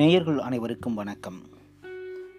[0.00, 1.40] நேயர்கள் அனைவருக்கும் வணக்கம்.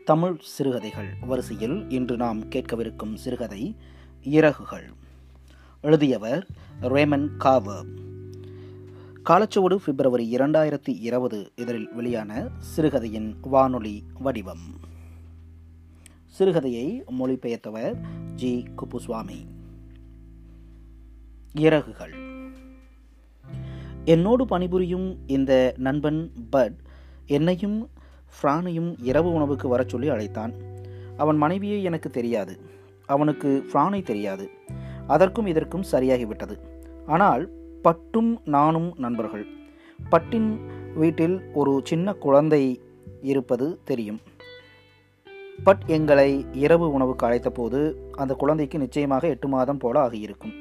[0.06, 3.76] தமிழ் சிறுகதைகள் வரிசையில் இன்று நாம் கேட்கவிருக்கும் சிறுகதை
[4.24, 4.90] இறகுகள்.
[5.82, 6.48] எழுதியவர்
[6.82, 7.86] ரேமன் காவர்
[9.26, 14.66] காலச்சுவடு பிப்ரவரி இரண்டாயிரத்தி இருபது இதழில் வெளியான சிறுகதையின் வானொலி வடிவம்.
[16.40, 17.96] சிறுகதையை மொழிபெயர்த்தவர்
[18.36, 18.66] ஜி.
[18.76, 19.46] குப்புசுவாமி.
[21.56, 22.14] இறகுகள்.
[24.06, 26.90] என்னோடு பணிபுரியும் இந்த நண்பன் பட்
[27.38, 27.78] என்னையும்
[28.36, 30.54] ஃப்ரானையும் இரவு உணவுக்கு வரச் சொல்லி அழைத்தான்.
[31.18, 32.54] அவன் மனைவியை எனக்கு தெரியாது.
[33.06, 34.46] அவனுக்கு ஃப்ரானை தெரியாது.
[35.08, 36.56] அதற்கும் இதற்கும் சரியாகிவிட்டது.
[37.06, 37.44] ஆனால்
[37.82, 39.46] பட்டும் நானும் நண்பர்கள்.
[40.10, 40.50] பட்டின்
[40.96, 42.82] வீட்டில் ஒரு சின்ன குழந்தை
[43.22, 44.20] இருப்பது தெரியும்.
[45.64, 47.80] பட் எங்களை இரவு உணவுக்கு அழைத்தபோது
[48.12, 50.56] அந்த குழந்தைக்கு நிச்சயமாக எட்டு மாதம் போல ஆகியிருக்கும்.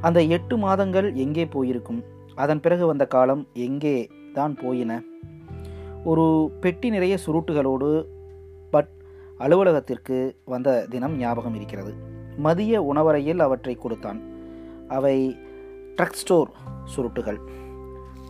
[0.00, 2.00] அந்த எட்டு மாதங்கள் எங்கே போயிருக்கும்?
[2.34, 3.96] அதன் பிறகு வந்த காலம் எங்கே
[4.32, 4.92] தான் போயின?
[6.04, 8.04] ஒரு பெட்டி நிறைய சுருட்டுகளோடு
[8.70, 8.88] பட்
[9.38, 11.94] அலுவலகத்திற்கு வந்த தினம் ஞாபகம் இருக்கிறது.
[12.36, 14.20] மதிய உணவறையில் அவற்றை கொடுத்தான்.
[14.88, 15.36] அவை
[15.96, 16.50] ட்ரக் ஸ்டோர்
[16.96, 17.38] சுருட்டுகள்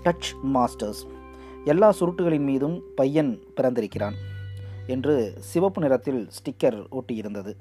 [0.05, 1.03] டச் மாஸ்டர்ஸ்
[1.65, 4.15] எல்லா சுருட்டுகளின் மீதும் பையன் பிறந்திருக்கிறான்
[4.87, 7.53] என்று சிவப்பு நிறத்தில் ஸ்டிக்கர் ஒட்டியிருந்தது.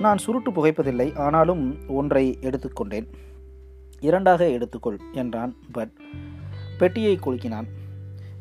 [0.00, 3.06] நான் சுருட்டு புகைப்பதில்லை ஆனாலும் ஒன்றை எடுத்துக்கொண்டேன்.
[4.00, 5.92] இரண்டாக எடுத்துக்கொள் என்றான் பட்
[6.78, 7.66] பெட்டியை குலுக்கினான்.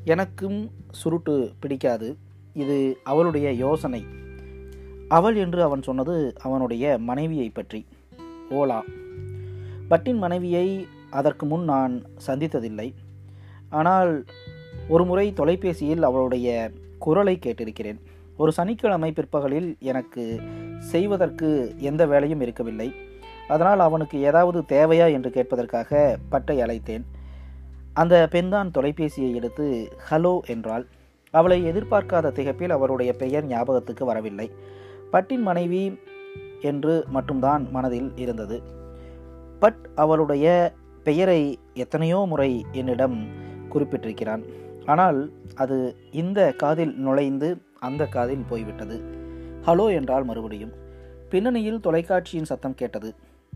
[0.10, 2.18] எனக்கும் சுருட்டு பிடிக்காது.
[2.54, 4.06] இது அவளுடைய யோசனை.
[5.08, 7.86] அவள் என்று அவன் சொன்னது அவனுடைய மனைவியை பற்றி.
[8.50, 8.80] ஓலா.
[9.88, 12.94] பட்டின் மனைவியை அதற்கு முன் நான் சந்தித்ததில்லை.
[13.70, 14.26] ஆனால்
[14.88, 18.00] ஒரு முறை தொலைபேசியில் அவளுடைய குரலை கேட்டிருக்கிறேன்.
[18.38, 20.42] ஒரு சனிக்கிழமை பிற்பகலில் எனக்கு
[20.80, 22.94] செய்வதற்கு எந்த வேலையும் இருக்கவில்லை.
[23.48, 27.04] அதனால் அவனுக்கு ஏதாவது தேவையா என்று கேட்பதற்காக பட்டை அழைத்தேன்.
[28.00, 29.66] அந்த பெண்தான் தொலைபேசியை எடுத்து
[30.10, 30.86] ஹலோ என்றால்
[31.34, 34.48] அவளை எதிர்பார்க்காத திகப்பில் அவருடைய பெயர் ஞாபகத்துக்கு வரவில்லை.
[35.12, 35.84] பட்டின் மனைவி
[36.62, 38.58] என்று மட்டும்தான் மனதில் இருந்தது.
[39.60, 40.48] பட் அவளுடைய
[41.04, 41.42] பெயரை
[41.74, 43.18] எத்தனையோ முறை என்னிடம்
[43.72, 44.44] குறிப்பிட்டிருக்கிறான்.
[44.86, 45.20] ஆனால்
[45.56, 45.78] அது
[46.12, 47.50] இந்த காதில் நுழைந்து
[47.80, 48.98] அந்த காதில் போய்விட்டது.
[49.66, 50.74] ஹலோ என்றால் மறுபடியும்.
[51.30, 53.10] பின்னணியில் தொலைக்காட்சியின் சத்தம் கேட்டது.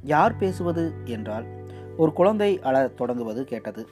[0.03, 0.85] யார் பேசுவது?
[1.05, 1.45] என்றால்
[1.97, 3.83] ஒரு குழந்தை அழ தொடங்குவது கேட்டது.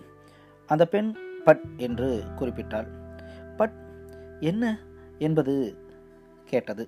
[0.73, 1.11] அந்த பெண்
[1.45, 2.09] பட் என்று
[2.39, 2.89] குறிப்பிட்டாள்.
[3.59, 3.75] பட்
[4.49, 4.73] என்ன
[5.27, 5.53] என்பது
[6.51, 6.83] கேட்டது.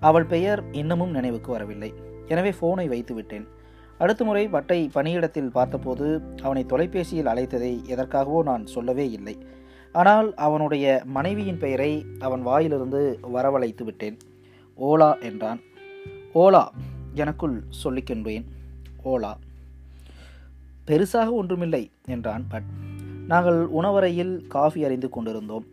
[0.00, 1.90] அவள் பெயர் இன்னமும் நினைவுக்கு வரவில்லை.
[2.32, 3.46] எனவே ஃபோனை வைத்து விட்டேன்.
[4.02, 6.06] அடுத்த முறை பட்டை பணியிடத்தில் பார்த்தபோது
[6.46, 9.36] அவனை தொலைபேசியில் அழைத்ததை எதற்காகவோ நான் சொல்லவே இல்லை.
[9.94, 10.86] ஆனால் அவனுடைய
[11.16, 11.92] மனைவியின் பெயரை
[12.26, 13.02] அவன் வாயிலிருந்து
[13.34, 14.16] வரவழைத்து விட்டேன்.
[14.78, 15.60] ஓலா என்றான்.
[16.42, 16.64] ஓலா
[17.22, 18.46] எனக்குள் சொல்லிக்கொண்டேன்
[19.12, 19.32] ஓலா.
[20.88, 22.68] பெருசாக ஒன்றுமில்லை என்றான் பட்.
[23.26, 25.64] நாங்கள் உணவறையில் காஃபி அறிந்து கொண்டிருந்தோம்.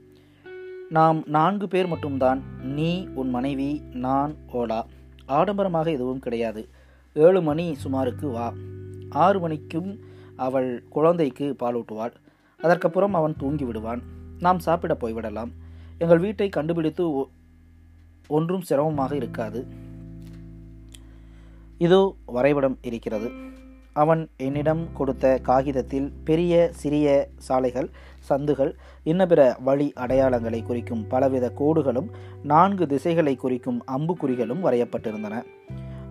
[0.89, 4.81] நாம் நான்கு பேர் மட்டும்தான் நீ உன் மனைவி நான் ஓலா.
[5.27, 6.69] ஆடம்பரமாக எதுவும் கிடையாது.
[7.13, 8.53] ஏழு மணி சுமாருக்கு வா.
[9.09, 9.99] ஆறு மணிக்கும்
[10.35, 12.13] அவள் குழந்தைக்கு பாலூட்டுவாள்
[12.59, 14.01] அதற்கப்புறம் அவன் தூங்கி விடுவான்.
[14.39, 15.51] நாம் சாப்பிட போய்விடலாம்
[15.97, 17.27] எங்கள் வீட்டை கண்டுபிடித்து
[18.27, 19.67] ஒன்றும் சிரமமாக இருக்காது.
[21.77, 23.31] இதோ வரைபடம் இருக்கிறது.
[23.93, 27.89] அவன் என்னிடம் கொடுத்த காகிதத்தில் பெரிய சிறிய சாலைகள்
[28.29, 32.09] சந்துகள் இன்ன பிற வழி அடையாளங்களை குறிக்கும் பலவித கோடுகளும்
[32.43, 35.43] நான்கு திசைகளை குறிக்கும் அம்புக்குறிகளும் வரையப்பட்டிருந்தன.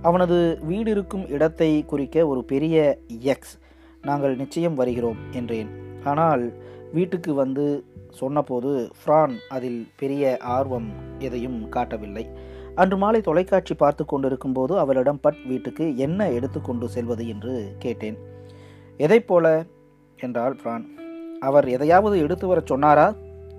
[0.02, 3.58] அவனது வீடு இருக்கும் இடத்தை குறிக்க ஒரு பெரிய எக்ஸ்
[4.02, 5.70] நாங்கள் நிச்சயம் வருகிறோம் என்றேன்.
[6.04, 6.52] ஆனால்
[6.92, 10.88] வீட்டுக்கு வந்து சொன்னபோது ஃப்ரான் அதில் பெரிய ஆர்வம்
[11.18, 12.28] எதையும் காட்டவில்லை.
[12.80, 17.28] அன்று மாலை தொலைக்காட்சி பார்த்து கொண்டிருக்கும் போது அவளிடம் பட் வீட்டுக்கு என்ன எடுத்துக்கொண்டு செல்வது?
[17.28, 18.16] என்று கேட்டேன்.
[18.96, 19.46] எதை போல?
[20.16, 20.86] என்றாள் பிரான்
[21.40, 23.06] அவர் எதையாவது எடுத்து வர சொன்னாரா?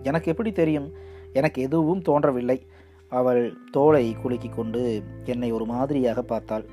[0.04, 0.88] எனக்கு எப்படி தெரியும்?
[1.34, 2.58] எனக்கு எதுவும் தோன்றவில்லை.
[3.12, 4.82] அவள் தோலை குலுக்கி கொண்டு
[5.26, 6.66] என்னை ஒரு மாதிரியாக பார்த்தாள்.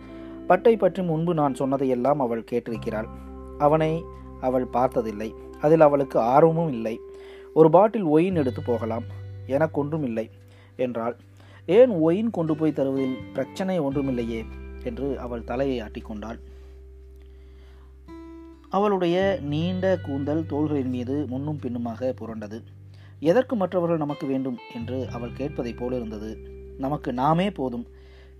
[0.46, 3.08] பட்டை பற்றி முன்பு நான் சொன்னதையெல்லாம் அவள் கேட்டிருக்கிறாள்.
[3.58, 3.92] அவனை
[4.40, 5.34] அவள் பார்த்ததில்லை.
[5.60, 7.00] அதில் அவளுக்கு ஆர்வமும் இல்லை.
[7.54, 9.06] ஒரு பாட்டில் ஒயின் எடுத்து போகலாம்.
[9.46, 10.30] எனக்கொன்றும் இல்லை
[10.76, 11.16] என்றாள்.
[11.68, 14.44] ஏன் ஒயின் கொண்டு போய் தருவதில் பிரச்சனை ஒன்றுமில்லையே
[14.84, 16.38] என்று அவள் தலையை ஆட்டிக்கொண்டாள்.
[18.68, 22.62] அவளுடைய நீண்ட கூந்தல் தோள்களின் மீது முன்னும் பின்னுமாக புரண்டது.
[23.20, 24.58] எதற்கு மற்றவர்கள் நமக்கு வேண்டும்?
[24.74, 26.38] என்று அவள் கேட்பதைப் போல இருந்தது.
[26.78, 27.86] நமக்கு நாமே போதும்.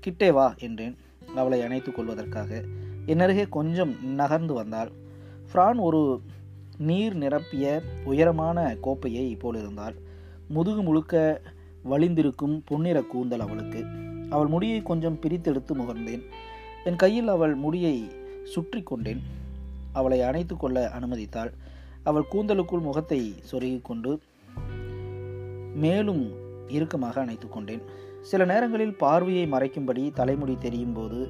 [0.00, 0.96] கிட்டே வா என்றேன்.
[1.36, 2.64] அவளை அணைத்துக் கொள்வதற்காக.
[3.06, 4.90] என்னருகே கொஞ்சம் நகர்ந்து வந்தாள்.
[5.52, 6.20] ஃப்ரான் ஒரு
[6.78, 9.94] நீர் நிரப்பிய உயரமான கோப்பையை போலிருந்தாள்
[10.48, 11.40] முதுகு முழுக்க
[11.84, 13.84] வலிந்திருக்கும் பொன்னிற கூந்தல் அவளுக்கு.
[14.30, 16.22] அவள் முடியை கொஞ்சம் பிரித்தெடுத்து முகர்ந்தேன்.
[16.84, 18.10] என் கையில் அவள் முடியை
[18.44, 19.22] சுற்றி கொண்டேன்.
[19.92, 21.52] அவளை அணைத்து கொள்ள அனுமதித்தாள்.
[22.04, 24.20] அவள் கூந்தலுக்குள் முகத்தை சொருகி கொண்டு
[25.74, 26.30] மேலும்
[26.68, 27.82] இறுக்கமாக அணைத்து கொண்டேன்.
[28.20, 31.28] சில நேரங்களில் பார்வையை மறைக்கும்படி தலைமுடி தெரியும் போது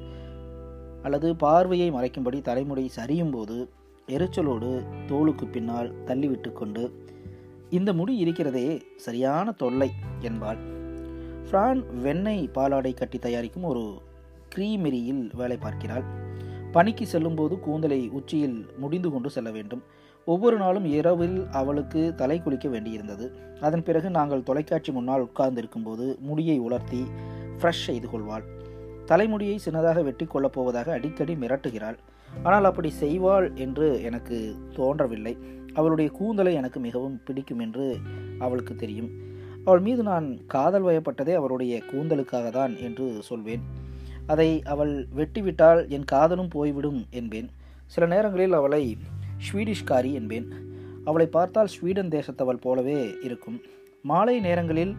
[1.03, 3.69] அல்லது பார்வையை மறைக்கும்படி தலைமுடி சரியும் போது
[4.07, 6.83] எரிச்சலோடு தோளுக்கு பின்னால் தள்ளிவிட்டு கொண்டு
[7.69, 10.57] இந்த முடி இருக்கிறதே சரியான தொல்லை என்பாள்.
[11.47, 14.01] ஃப்ரான் வெண்ணெய் பாலாடை கட்டி தயாரிக்கும் ஒரு
[14.49, 16.03] கிரீமெரியில் வேலை பார்க்கிறாள்.
[16.71, 19.83] பணிக்கு செல்லும்போது கூந்தலை உச்சியில் முடிந்து கொண்டு செல்ல வேண்டும்.
[20.25, 23.31] ஒவ்வொரு நாளும் இரவில் அவளுக்கு தலை குளிக்க வேண்டியிருந்தது.
[23.61, 27.03] அதன் பிறகு நாங்கள் தொலைக்காட்சி முன்னால் உட்கார்ந்திருக்கும்போது முடியை உலர்த்தி
[27.59, 28.43] ஃப்ரெஷ் செய்து கொள்வாள்.
[29.05, 31.97] தலைமுடியை சின்னதாக வெட்டி கொள்ளப் போவதாக அடிக்கடி மிரட்டுகிறாள்.
[32.43, 35.37] ஆனால் அப்படி செய்வாள் என்று எனக்கு தோன்றவில்லை.
[35.73, 37.97] அவளுடைய கூந்தலை எனக்கு மிகவும் பிடிக்கும் என்று
[38.39, 39.09] அவளுக்கு தெரியும்.
[39.65, 43.61] அவள் மீது நான் காதல் வயப்பட்டதே அவளுடைய கூந்தலுக்காக தான் என்று சொல்வேன்.
[44.27, 47.49] அதை அவள் வெட்டிவிட்டால் என் காதலும் போய்விடும் என்பேன்.
[47.85, 48.97] சில நேரங்களில் அவளை
[49.51, 50.47] ஸ்வீடிஷ்காரி என்பேன்.
[51.05, 53.61] அவளை பார்த்தால் ஸ்வீடன் தேசத்தவள் போலவே இருக்கும்.
[54.01, 54.95] மாலை நேரங்களில்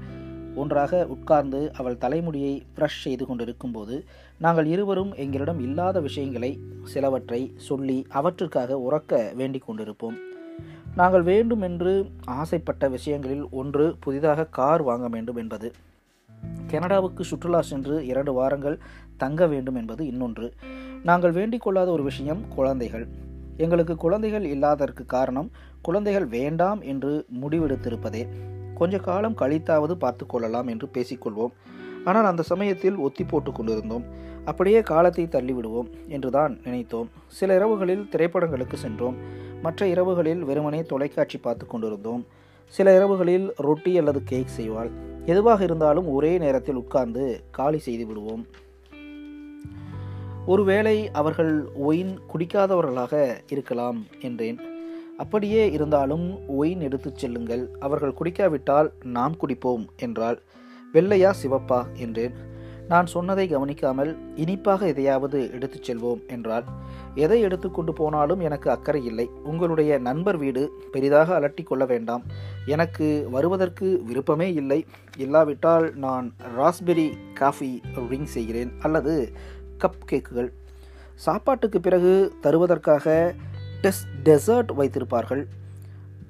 [0.55, 4.05] ஒன்றாக உட்கார்ந்து அவள் தலைமுடியை ப்ரஷ் செய்து கொண்டிருக்கும்போது
[4.39, 10.17] நாங்கள் இருவரும் எங்களிடம் இல்லாத விஷயங்களை சிலவற்றை சொல்லி அவற்றுக்காக உறக்க வேண்டிக் கொண்டிருப்போம்.
[10.97, 15.73] நாங்கள் வேண்டும் என்று ஆசைப்பட்ட விஷயங்களில் ஒன்று புதிதாக கார் வாங்க வேண்டும் என்பது.
[16.67, 18.79] கனடாவுக்கு சுற்றுலா சென்று இரண்டு வாரங்கள்
[19.17, 20.55] தங்க வேண்டும் என்பது இன்னொன்று.
[21.03, 23.09] நாங்கள் வேண்டிக் கொள்ளாத ஒரு விஷயம் குழந்தைகள்.
[23.57, 25.51] எங்களுக்கு குழந்தைகள் இல்லாததற்கு காரணம்
[25.83, 28.29] குழந்தைகள் வேண்டாம் என்று முடிவெடுத்திருப்பதே.
[28.75, 31.53] கொஞ்ச காலம் கழித்தாவது பார்த்து கொள்ளலாம் என்று பேசிக்கொள்வோம்
[32.05, 34.05] ஆனால் அந்த சமயத்தில் ஒத்தி போட்டு கொண்டிருந்தோம்.
[34.45, 37.07] அப்படியே காலத்தை தள்ளிவிடுவோம் என்றுதான் நினைத்தோம்.
[37.27, 39.17] சில இரவுகளில் திரைப்படங்களுக்கு சென்றோம்.
[39.63, 42.27] மற்ற இரவுகளில் வெறுமனே தொலைக்காட்சி பார்த்து கொண்டிருந்தோம்.
[42.67, 44.91] சில இரவுகளில் ரொட்டி அல்லது கேக் செய்வாள்.
[45.27, 48.47] எதுவாக இருந்தாலும் ஒரே நேரத்தில் உட்கார்ந்து காலி செய்து விடுவோம்.
[50.47, 54.61] ஒருவேளை அவர்கள் ஒயின் குடிக்காதவர்களாக இருக்கலாம் என்றேன்.
[55.17, 57.69] அப்படியே இருந்தாலும் ஒயின் எடுத்துச் செல்லுங்கள்.
[57.79, 60.43] அவர்கள் குடிக்காவிட்டால் நாம் குடிப்போம் என்றால்
[60.95, 62.35] வெள்ளையா சிவப்பா என்றேன்.
[62.91, 66.65] நான் சொன்னதை கவனிக்காமல் இனிப்பாக எதையாவது எடுத்துச் செல்வோம் என்றால்
[67.15, 69.31] எதை எடுத்துக்கொண்டு போனாலும் எனக்கு அக்கறை இல்லை.
[69.45, 72.23] உங்களுடைய நண்பர் வீடு பெரிதாக அலட்டி கொள்ள வேண்டாம்.
[72.67, 74.87] எனக்கு வருவதற்கு விருப்பமே இல்லை.
[75.17, 79.33] இல்லாவிட்டால் நான் ராஸ்பெரி காஃபி ரிங் செய்கிறேன் அல்லது
[79.79, 80.51] கப் கேக்குகள்.
[81.15, 83.35] சாப்பாட்டுக்கு பிறகு தருவதற்காக
[83.83, 85.45] டெஸ் டெசர்ட் வைத்திருப்பார்கள்.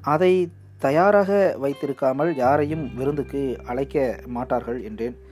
[0.00, 5.28] அதை தயாராக வைத்திருக்காமல் யாரையும் விருந்துக்கு அழைக்க மாட்டார்கள் என்றேன்.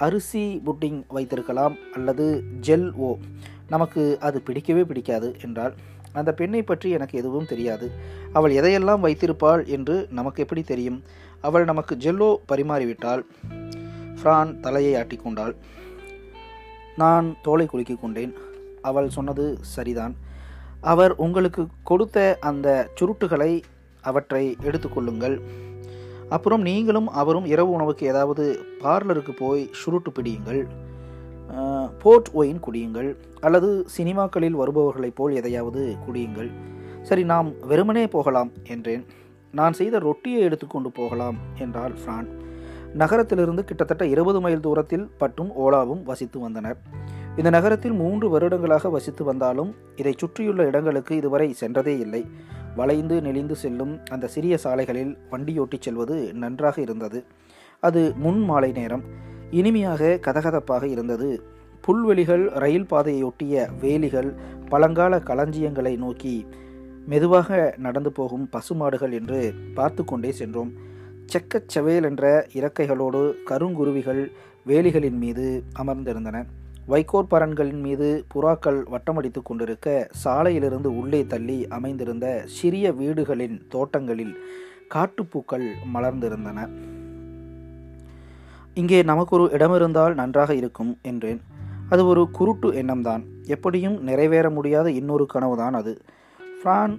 [0.00, 2.26] அரிசி புட்டிங் வைத்திருக்கலாம் அல்லது
[2.60, 3.16] ஜெல் ஓ.
[3.68, 5.74] நமக்கு அது பிடிக்கவே பிடிக்காது என்றால்
[6.12, 7.86] அந்த பெண்ணை பற்றி எனக்கு எதுவும் தெரியாது.
[8.32, 11.02] அவள் எதையெல்லாம் வைத்திருப்பாள் என்று நமக்கு எப்படி தெரியும்?
[11.40, 13.22] அவள் நமக்கு ஜெல்லோ பரிமாறிவிட்டால்
[14.16, 15.54] ஃப்ரான் தலையை ஆட்டிக்கொண்டாள்
[16.96, 18.32] நான் தோலை குலுக்கிக் கொண்டேன்.
[18.82, 20.14] அவள் சொன்னது சரிதான்.
[20.80, 22.68] அவர் உங்களுக்கு கொடுத்த அந்த
[23.00, 23.52] சுருட்டுகளை
[24.00, 25.36] அவற்றை எடுத்துக்கொள்ளுங்கள்
[26.34, 28.44] அப்புறம் நீங்களும் அவரும் இரவு உணவுக்கு ஏதாவது
[28.82, 30.62] பார்லருக்கு போய் சுருட்டு பிடியுங்கள்.
[32.02, 33.08] போர்ட் ஒயின் குடியுங்கள்.
[33.40, 36.50] அல்லது சினிமாக்களில் வருபவர்களைப் போல் எதையாவது குடியுங்கள்.
[37.02, 39.04] சரி நாம் வெறுமனே போகலாம் என்றேன்.
[39.52, 42.28] நான் செய்த ரொட்டியை எடுத்துக்கொண்டு போகலாம் என்றாள் ஃப்ரான்.
[42.94, 46.78] நகரத்திலிருந்து கிட்டத்தட்ட இருபது மைல் தூரத்தில் பட்டும் ஓலாவும் வசித்து வந்தனர்.
[47.36, 52.22] இந்த நகரத்தில் மூன்று வருடங்களாக வசித்து வந்தாலும் இதை சுற்றியுள்ள இடங்களுக்கு இதுவரை சென்றதே இல்லை.
[52.76, 57.24] வளைந்து நெளிந்து செல்லும் அந்த சிறிய சாலைகளில் வண்டியோட்டிச் செல்வது நன்றாக இருந்தது.
[57.80, 59.02] அது முன் மாலை நேரம்.
[59.50, 61.42] இனிமையாக கதகதப்பாக இருந்தது.
[61.80, 64.34] புல்வெளிகள் ரயில் பாதையொட்டிய வேலிகள்
[64.68, 66.46] பழங்கால களஞ்சியங்களை நோக்கி
[67.06, 70.72] மெதுவாக நடந்து போகும் பசுமாடுகள் என்று பார்த்து கொண்டே சென்றோம்.
[71.26, 74.32] செக்கச் செவேல் என்ற இறக்கைகளோடு கருங்குருவிகள்
[74.66, 76.44] வேலிகளின் மீது அமர்ந்திருந்தன.
[76.90, 84.34] வைக்கோற் பரன்களின் மீது புறாக்கள் வட்டமடித்து கொண்டிருக்க சாலையிலிருந்து உள்ளே தள்ளி அமைந்திருந்த சிறிய வீடுகளின் தோட்டங்களில்
[84.94, 86.68] காட்டுப்பூக்கள் மலர்ந்திருந்தன.
[88.74, 91.40] இங்கே நமக்கு ஒரு இடமிருந்தால் நன்றாக இருக்கும் என்றேன்.
[91.88, 93.22] அது ஒரு குருட்டு எண்ணம்தான்.
[93.44, 96.02] எப்படியும் நிறைவேற முடியாத இன்னொரு கனவுதான் அது.
[96.40, 96.98] ஃப்ரான்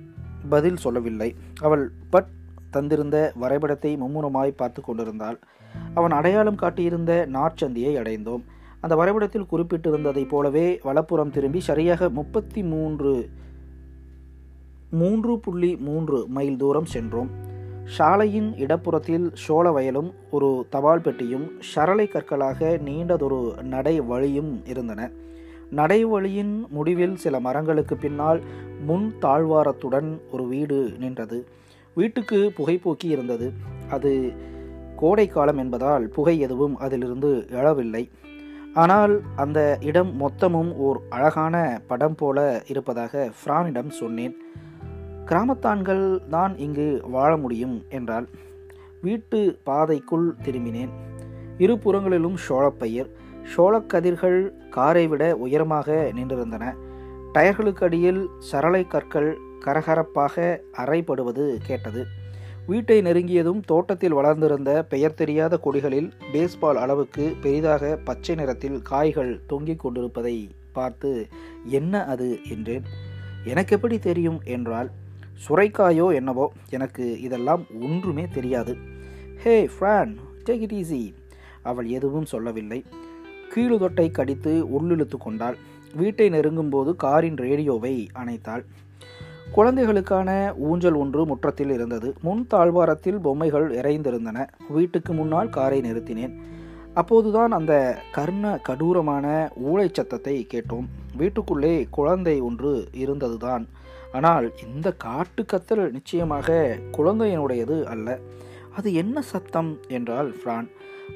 [0.50, 1.36] பதில் சொல்லவில்லை.
[1.62, 2.28] அவள் பட்
[2.74, 5.40] தந்திருந்த வரைபடத்தை மும்முரமாய் பார்த்து கொண்டிருந்தாள்.
[5.94, 8.44] அவன் அடையாளம் காட்டியிருந்த நாற்சந்தியை அடைந்தோம்.
[8.82, 13.30] அந்த வரைபடத்தில் குறிப்பிட்டிருந்ததைப் போலவே வலப்புறம் திரும்பி சரியாக முப்பத்தி மூன்று
[14.90, 17.30] மூன்று புள்ளி மூன்று மைல் தூரம் சென்றோம்.
[17.86, 25.10] சாலையின் இடப்புறத்தில் சோழ வயலும் ஒரு தபால் பெட்டியும் சரளை கற்களாக நீண்டதொரு நடை வழியும் இருந்தன.
[25.76, 28.42] நடைவழியின் முடிவில் சில மரங்களுக்கு பின்னால்
[28.86, 31.48] முன் தாழ்வாரத்துடன் ஒரு வீடு நின்றது.
[31.94, 33.54] வீட்டுக்கு புகைப்போக்கி இருந்தது.
[33.90, 34.34] அது
[34.96, 38.10] கோடை காலம் என்பதால் புகை எதுவும் அதிலிருந்து எழவில்லை.
[38.74, 44.36] ஆனால் அந்த இடம் மொத்தமும் ஓர் அழகான படம் போல இருப்பதாக ஃப்ரானிடம் சொன்னேன்.
[45.26, 48.30] கிராமத்தான்கள் தான் இங்கு வாழ முடியும் என்றால்
[49.02, 50.90] வீட்டு பாதைக்குள் திரும்பினேன்.
[51.58, 53.12] இரு புறங்களிலும் சோளப்பயிர்
[53.56, 56.74] சோளக்கதிர்கள் காரை விட உயரமாக நின்றிருந்தன.
[57.34, 62.06] டயர்களுக்கு அடியில் சரளை கற்கள் கரகரப்பாக அறைப்படுவது கேட்டது.
[62.68, 70.50] வீட்டை நெருங்கியதும் தோட்டத்தில் வளர்ந்திருந்த பெயர் தெரியாத கொடிகளில் பேஸ்பால் அளவுக்கு பெரிதாக பச்சை நிறத்தில் காய்கள் தொங்கிக் கொண்டிருப்பதை
[70.72, 71.28] பார்த்து
[71.66, 72.40] என்ன அது?
[72.50, 72.84] என்றேன்.
[73.44, 74.42] எனக்கு எப்படி தெரியும்?
[74.44, 74.92] என்றால்
[75.48, 76.52] சுரைக்காயோ என்னவோ?
[76.70, 78.78] எனக்கு இதெல்லாம் ஒன்றுமே தெரியாது.
[79.38, 80.16] Hey Fran
[80.46, 81.14] take it easy
[81.62, 82.84] அவள் எதுவும் சொல்லவில்லை.
[83.50, 85.58] கீழு தொட்டை கடித்து உள்ளிழுத்து கொண்டாள்.
[85.96, 88.64] வீட்டை நெருங்கும்போது காரின் ரேடியோவை அணைத்தாள்.
[89.56, 92.14] குழந்தைகளுக்கான ஊஞ்சல் ஒன்று முற்றத்தில் இருந்தது.
[92.22, 94.46] முன் தாழ்வாரத்தில் பொம்மைகள் இறைந்திருந்தன.
[94.70, 96.36] வீட்டுக்கு முன்னால் காரை நிறுத்தினேன்.
[96.94, 97.74] அப்போதுதான் அந்த
[98.12, 99.26] கர்ண கடூரமான
[99.72, 100.88] ஊழை சத்தத்தை கேட்டோம்.
[101.18, 103.66] வீட்டுக்குள்ளே குழந்தை ஒன்று இருந்ததுதான்.
[104.12, 108.20] ஆனால் இந்த காட்டு கத்தல் நிச்சயமாக குழந்தையினுடையது அல்ல.
[108.76, 110.70] அது என்ன சத்தம் என்றால் ஃப்ரான்.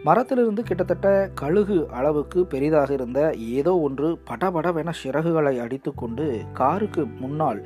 [0.03, 3.19] மரத்திலிருந்து கிட்டத்தட்ட கழுகு அளவுக்கு பெரிதாக இருந்த
[3.59, 7.59] ஏதோ ஒன்று படபடவென சிறகுகளை அடித்துக்கொண்டு காருக்கு முன்னால்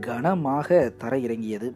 [0.00, 1.74] கனமாக தரையிறங்கியது.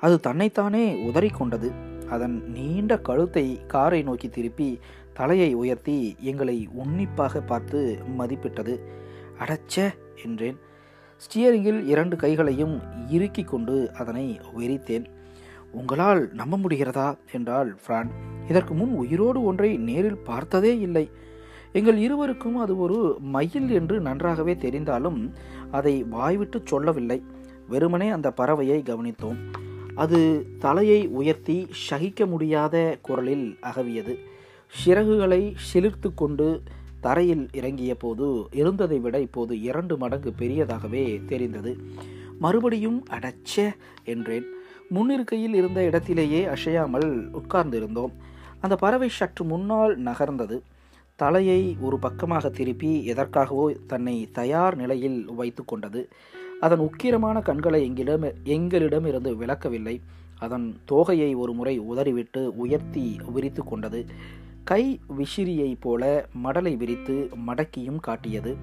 [0.00, 1.72] அது தன்னைத்தானே உதறிக்கொண்டது.
[2.08, 4.78] அதன் நீண்ட கழுத்தை காரை நோக்கி திருப்பி
[5.12, 8.80] தலையை உயர்த்தி எங்களை உன்னிப்பாக பார்த்து மதிப்பிட்டது.
[9.38, 9.94] அடச்ச!
[10.24, 10.58] என்றேன்.
[11.20, 15.04] ஸ்டியரிங்கில் இரண்டு கைகளையும் இறுக்கி கொண்டு அதனை வெறித்தேன்
[15.70, 17.16] உங்களால் நம்ப முடிகிறதா?
[17.32, 18.10] என்றால் பிரான்
[18.48, 21.10] இதற்கு முன் உயிரோடு ஒன்றை நேரில் பார்த்ததே இல்லை.
[21.72, 25.32] எங்கள் இருவருக்கும் அது ஒரு மயில் என்று நன்றாகவே தெரிந்தாலும்
[25.70, 27.22] அதை வாய்விட்டு சொல்லவில்லை.
[27.68, 29.38] வெறுமனே அந்த பறவையை கவனித்தோம்.
[29.94, 34.14] அது தலையை உயர்த்தி சகிக்க முடியாத குரலில் அகவியது.
[34.84, 36.62] சிறகுகளை சிலிர்த்து கொண்டு
[37.00, 41.76] தரையில் இறங்கிய போது இருந்ததை விட இப்போது இரண்டு மடங்கு பெரியதாகவே தெரிந்தது.
[42.38, 43.72] மறுபடியும் அடச்ச
[44.04, 44.46] என்றேன்.
[44.90, 48.14] முன்னிருக்கையில் இருந்த இடத்திலேயே அசையாமல் உட்கார்ந்திருந்தோம்.
[48.60, 50.60] அந்த பறவை சற்று முன்னால் நகர்ந்தது.
[51.16, 56.08] தலையை ஒரு பக்கமாக திருப்பி எதற்காகவோ தன்னை தயார் நிலையில் வைத்து கொண்டது.
[56.64, 60.00] அதன் உக்கிரமான கண்களை எங்களிடம் எங்களிடம் இருந்து விளக்கவில்லை.
[60.38, 64.06] அதன் தோகையை ஒரு முறை உதறிவிட்டு உயர்த்தி விரித்து கொண்டது.
[64.64, 68.56] கை விசிறியைப் போல மடலை விரித்து மடக்கியும் காட்டியது.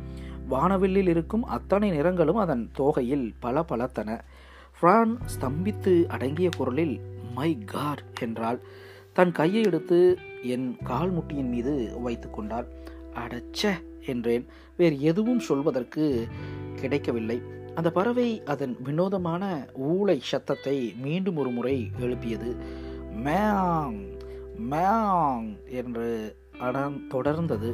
[0.50, 4.20] வானவில்லில் இருக்கும் அத்தனை நிறங்களும் அதன் தோகையில் பல பலத்தன
[4.78, 7.00] ஃப்ரான் ஸ்தம்பித்து அடங்கிய குரலில்
[7.36, 8.60] மை காட் என்றால்
[9.14, 12.68] தன் கையை எடுத்து என் கால் முட்டியின் மீது வைத்து கொண்டாள்.
[13.14, 13.70] அடச்ச
[14.06, 14.46] என்றேன்.
[14.78, 16.28] வேறு எதுவும் சொல்வதற்கு
[16.76, 17.60] கிடைக்கவில்லை.
[17.76, 19.44] அந்த பறவை அதன் வினோதமான
[19.90, 22.52] ஊளை சத்தத்தை மீண்டும் ஒரு முறை எழுப்பியது.
[23.26, 24.00] மேங்
[24.72, 25.50] மேங்
[25.82, 26.10] என்று
[26.60, 27.70] அடன் தொடர்ந்தது.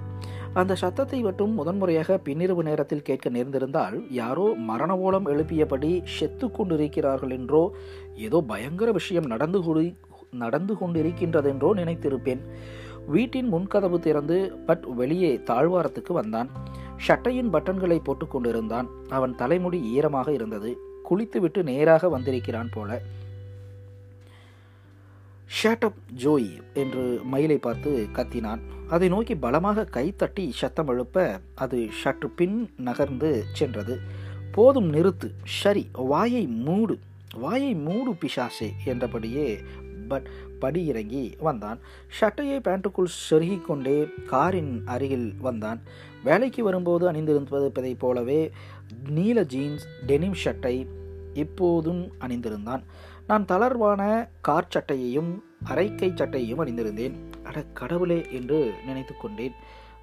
[0.54, 7.64] அந்த சத்தத்தை மட்டும் முதன்முறையாக பின்னிரவு நேரத்தில் கேட்க நேர்ந்திருந்தால் யாரோ மரண ஓலம் எழுப்பியபடி செத்து கொண்டிருக்கிறார்கள் என்றோ
[8.16, 9.88] ஏதோ பயங்கர விஷயம் நடந்து கொடி
[10.32, 12.42] நடந்து கொண்டிருக்கின்றதென்றோ நினைத்திருப்பேன்.
[13.08, 16.50] வீட்டின் முன்கதவு திறந்து பட் வெளியே தாழ்வாரத்துக்கு வந்தான்.
[17.08, 18.88] ஷட்டையின் பட்டன்களை போட்டுக் கொண்டிருந்தான்.
[19.10, 20.78] அவன் தலைமுடி ஈரமாக இருந்தது.
[21.04, 23.02] குளித்துவிட்டு நேராக வந்திருக்கிறான் போல.
[25.64, 28.60] ஷேட்டப் ஜோய் என்று மயிலை பார்த்து கத்தினான்.
[28.88, 34.00] அதை நோக்கி பலமாக கைத்தட்டி சத்தம் எழுப்ப அது சற்று பின் நகர்ந்து சென்றது.
[34.52, 35.32] போதும் நிறுத்து.
[35.44, 37.00] சரி வாயை மூடு.
[37.36, 39.60] வாயை மூடு பிசாசே என்றபடியே
[40.08, 40.28] பட்
[40.60, 41.80] படி இறங்கி வந்தான்.
[42.20, 45.82] ஷட்டையை பேண்ட்டுக்குள் செருகிக் கொண்டே காரின் அருகில் வந்தான்.
[46.24, 48.52] வேலைக்கு வரும்போது அணிந்திருப்பதைப் போலவே
[49.10, 50.88] நீல ஜீன்ஸ் டெனிம் ஷட்டை
[51.34, 52.84] இப்போதும் அணிந்திருந்தான்.
[53.28, 57.14] நான் தளர்வான கார் சட்டையையும் அரைக்கை சட்டையையும் அணிந்திருந்தேன்.
[57.44, 59.52] அட கடவுளே என்று நினைத்து கொண்டேன்.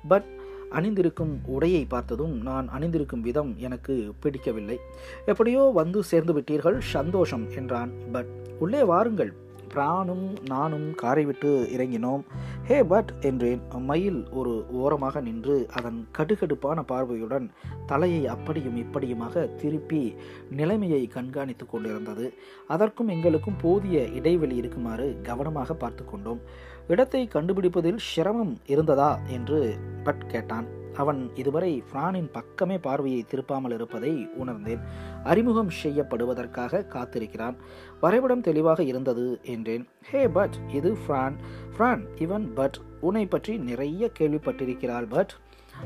[0.09, 0.25] பட்
[0.71, 4.79] அணிந்திருக்கும் உடையை பார்த்ததும் நான் அணிந்திருக்கும் விதம் எனக்கு பிடிக்கவில்லை.
[5.27, 7.93] எப்படியோ வந்து சேர்ந்து விட்டீர்கள் சந்தோஷம் என்றான்.
[8.13, 8.27] பட்
[8.59, 9.35] உள்ளே வாருங்கள்.
[9.75, 12.23] பிரானும் நானும் காரை விட்டு இறங்கினோம்.
[12.65, 13.63] ஹே பட் என்றேன்.
[13.91, 17.51] மயில் ஒரு ஓரமாக நின்று அதன் கடுகடுப்பான பார்வையுடன்
[17.87, 20.15] தலையை அப்படியும் இப்படியுமாக திருப்பி
[20.51, 22.35] நிலைமையை கண்காணித்து கொண்டிருந்தது.
[22.69, 26.41] அதற்கும் எங்களுக்கும் போதிய இடைவெளி இருக்குமாறு கவனமாக பார்த்து கொண்டோம்.
[26.89, 30.67] இடத்தை கண்டுபிடிப்பதில் சிரமம் இருந்ததா என்று பட் கேட்டான்.
[30.95, 34.81] அவன் இதுவரை பிரானின் பக்கமே பார்வையை திருப்பாமல் இருப்பதை உணர்ந்தேன்.
[35.25, 37.57] அறிமுகம் செய்யப்படுவதற்காக காத்திருக்கிறான்.
[38.01, 39.89] வரைபடம் தெளிவாக இருந்தது என்றேன்.
[40.03, 41.37] ஹே பட் இது ஃப்ரான்
[41.79, 42.79] ஃப்ரான் இவன் பட்.
[43.01, 45.35] உன்னை பற்றி நிறைய கேள்விப்பட்டிருக்கிறாள் பட்.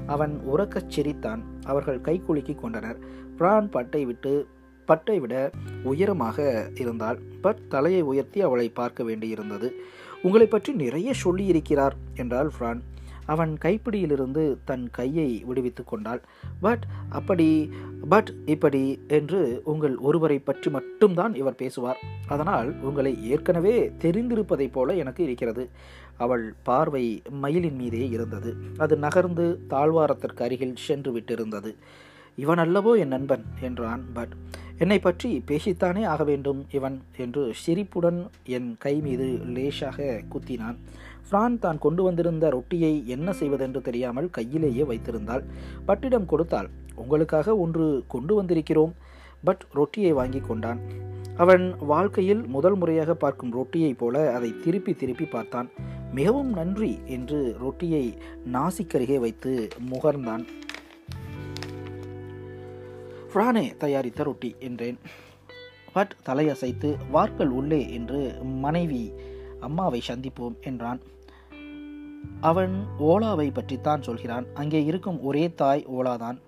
[0.07, 1.43] அவன் உறக்கச் சிரித்தான்.
[1.65, 2.99] அவர்கள் கைக்குலுக்கி கொண்டனர்.
[3.37, 4.47] பிரான் பட்டை விட்டு
[4.87, 5.51] பட்டை விட
[5.83, 7.19] உயரமாக இருந்தாள்.
[7.41, 9.71] பட் தலையை உயர்த்தி அவளை பார்க்க வேண்டியிருந்தது.
[10.23, 12.81] உங்களை பற்றி நிறைய சொல்லியிருக்கிறார் என்றாள் ஃப்ரான்.
[13.25, 16.21] அவன் கைப்பிடியிலிருந்து தன் கையை விடுவித்து கொண்டாள்.
[16.61, 17.71] பட் அப்படி
[18.09, 22.01] பட் இப்படி என்று உங்கள் ஒருவரை பற்றி மட்டும்தான் இவர் பேசுவார்.
[22.29, 25.69] அதனால் உங்களை ஏற்கனவே தெரிந்திருப்பதைப் போல எனக்கு இருக்கிறது.
[26.17, 28.53] அவள் பார்வை மயிலின் மீதே இருந்தது.
[28.79, 31.73] அது நகர்ந்து தாழ்வாரத்திற்கு அருகில் சென்று விட்டிருந்தது.
[32.37, 34.35] இவன் அல்லவோ என் நண்பன் என்றான் பட்.
[34.79, 38.21] என்னை பற்றி பேசித்தானே ஆக வேண்டும் இவன் என்று சிரிப்புடன்
[38.57, 40.77] என் கை மீது லேசாக குத்தினான்.
[41.27, 45.43] ஃப்ரான் தான் கொண்டு வந்திருந்த ரொட்டியை என்ன செய்வதென்று தெரியாமல் கையிலேயே வைத்திருந்தாள்.
[45.87, 48.95] பட்டிடம் கொடுத்தாள் உங்களுக்காக ஒன்று கொண்டு வந்திருக்கிறோம்.
[49.45, 50.81] பட் ரொட்டியை வாங்கி கொண்டான்.
[51.37, 55.69] அவன் வாழ்க்கையில் முதல் முறையாக பார்க்கும் ரொட்டியைப் போல அதை திருப்பி திருப்பி பார்த்தான்.
[56.15, 58.05] மிகவும் நன்றி என்று ரொட்டியை
[58.53, 59.53] நாசிக்கருகே வைத்து
[59.93, 60.45] முகர்ந்தான்.
[63.39, 64.99] ஃப்ரானே தயாரித்த ரொட்டி என்றேன்.
[65.93, 69.13] பட் தலையசைத்து வார்கள் உள்ளே என்று மனைவி
[69.61, 71.01] அம்மாவை சந்திப்போம் என்றான்.
[72.41, 74.47] அவன் ஓலாவை பற்றித்தான் சொல்கிறான்.
[74.55, 76.39] அங்கே இருக்கும் ஒரே தாய் ஓலாதான்.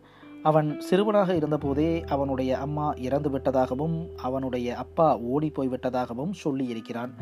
[0.42, 7.14] அவன் சிறுவனாக இருந்தபோதே அவனுடைய அம்மா இறந்து விட்டதாகவும் அவனுடைய அப்பா ஓடி போய்விட்டதாகவும் சொல்லி இருக்கிறான்.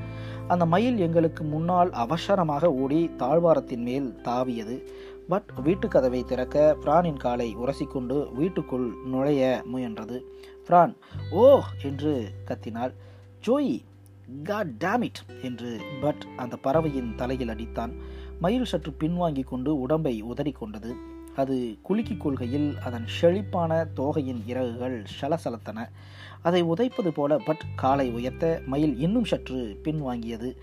[0.49, 4.83] அந்த மயில் எங்களுக்கு முன்னால் அவசரமாக ஓடி தாழ்வாரத்தின் மேல் தாவியது.
[5.29, 10.21] பட் வீட்டு கதவை திறக்க பிரானின் காலை உரசிக்கொண்டு வீட்டுக்குள் நுழைய முயன்றது.
[10.67, 10.97] பிரான்
[11.31, 12.95] ஓ என்று கத்தினாள்.
[13.47, 13.81] ஜோயி
[14.45, 17.93] காட் டேமிட் என்று பட் அந்த பறவையின் தலையில் அடித்தான்.
[18.41, 20.93] மயில் சற்று பின்வாங்கி கொண்டு உடம்பை உதறிக்கொண்டது.
[21.37, 25.89] அது குலுக்கிக் கொள்கையில் அதன் செழிப்பான தோகையின் இறகுகள் சலசலத்தன.
[26.43, 30.57] அதை உதைப்பது போல பட் காலை உயர்த்த மயில் இன்னும் சற்று பின்வாங்கியது.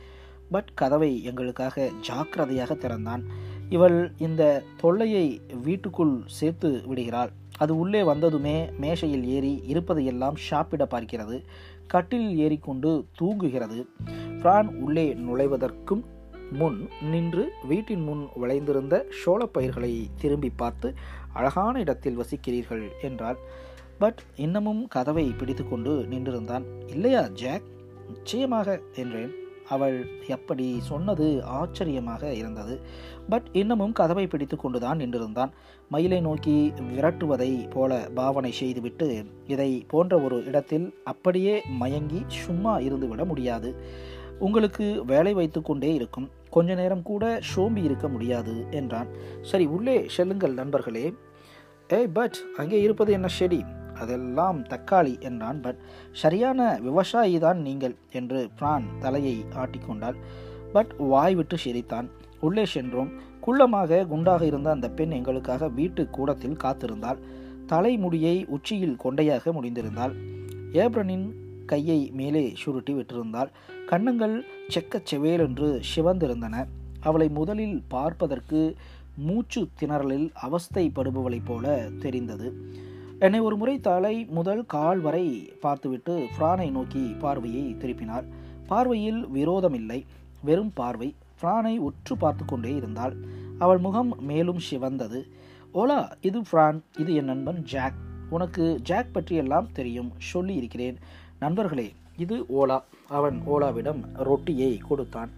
[0.52, 3.24] பட் கதவை எங்களுக்காக ஜாக்கிரதையாக திறந்தான்.
[3.70, 7.30] இவள் இந்த தொல்லையை வீட்டுக்குள் சேர்த்து விடுகிறாள்.
[7.58, 11.44] அது உள்ளே வந்ததுமே மேஷையில் ஏறி இருப்பதையெல்லாம் ஷாப்பிட பார்க்கிறது.
[11.88, 13.88] கட்டிலில் ஏறிக்கொண்டு தூங்குகிறது.
[14.40, 16.04] பிரான் உள்ளே நுழைவதற்கும்
[16.52, 20.94] முன் நின்று வீட்டின் முன் விளைந்திருந்த சோளப்பயிர்களை திரும்பி பார்த்து
[21.34, 23.38] அழகான இடத்தில் வசிக்கிறீர்கள் என்றாள்.
[23.98, 26.64] பட் இன்னமும் கதவை பிடித்துக்கொண்டு நின்றிருந்தான்.
[26.88, 27.62] இல்லையா ஜாக்?
[28.08, 29.32] நிச்சயமாக என்றேன்.
[29.70, 32.80] அவள் எப்படி சொன்னது ஆச்சரியமாக இருந்தது.
[33.30, 35.52] பட் இன்னமும் கதவை பிடித்து கொண்டுதான் நின்றிருந்தான்.
[35.90, 43.76] மயிலை நோக்கி விரட்டுவதை போல பாவனை செய்துவிட்டு இதை போன்ற ஒரு இடத்தில் அப்படியே மயங்கி சும்மா இருந்துவிட முடியாது.
[44.40, 46.30] உங்களுக்கு வேலை வைத்து கொண்டே இருக்கும்.
[46.50, 49.08] கொஞ்ச நேரம் கூட சோம்பி இருக்க முடியாது என்றான்.
[49.42, 51.14] சரி உள்ளே செல்லுங்கள் நண்பர்களே.
[51.88, 53.64] ஏய் பட் அங்கே இருப்பது என்ன செடி?
[53.96, 55.62] அதெல்லாம் தக்காளி என்றான்.
[55.62, 55.78] பட்
[56.12, 60.20] சரியான விவசாயி தான் நீங்கள் என்று பிரான் தலையை ஆட்டிக்கொண்டாள்
[60.74, 62.10] பட் வாய் விட்டு சிரித்தான்.
[62.40, 63.12] உள்ளே சென்றோம்.
[63.46, 67.20] குள்ளமாக குண்டாக இருந்த அந்த பெண் எங்களுக்காக வீட்டு கூடத்தில் காத்திருந்தாள்.
[67.66, 70.14] தலைமுடியை உச்சியில் கொண்டையாக முடிந்திருந்தாள்.
[70.74, 71.34] ஏப்ரனின்
[71.66, 73.50] கையை மேலே சுருட்டி விட்டிருந்தாள்.
[73.86, 76.66] கண்ணங்கள் செக்கச் செவேலென்று சிவந்திருந்தன.
[77.00, 78.76] அவளை முதலில் பார்ப்பதற்கு
[79.18, 82.48] மூச்சு திணறலில் அவஸ்தைப்படுபவளைப் போல தெரிந்தது.
[83.20, 88.24] என்னை ஒரு முறை தலை முதல் கால் வரை பார்த்துவிட்டு ஃப்ரானை நோக்கி பார்வையை திருப்பினார்.
[88.68, 90.06] பார்வையில் விரோதமில்லை
[90.44, 91.16] வெறும் பார்வை.
[91.42, 93.16] ஃப்ரானை உற்று பார்த்து கொண்டே இருந்தாள்.
[93.60, 95.24] அவள் முகம் மேலும் சிவந்தது.
[95.74, 97.94] ஓலா இது ஃப்ரான் இது என் நண்பன் ஜாக்.
[98.30, 100.98] உனக்கு ஜாக் பற்றியெல்லாம் தெரியும் சொல்லி இருக்கிறேன்
[101.40, 102.82] நண்பர்களே இது ஓலா.
[103.08, 105.30] அவன் ஓலாவிடம் ரொட்டியை கொடுத்தான்.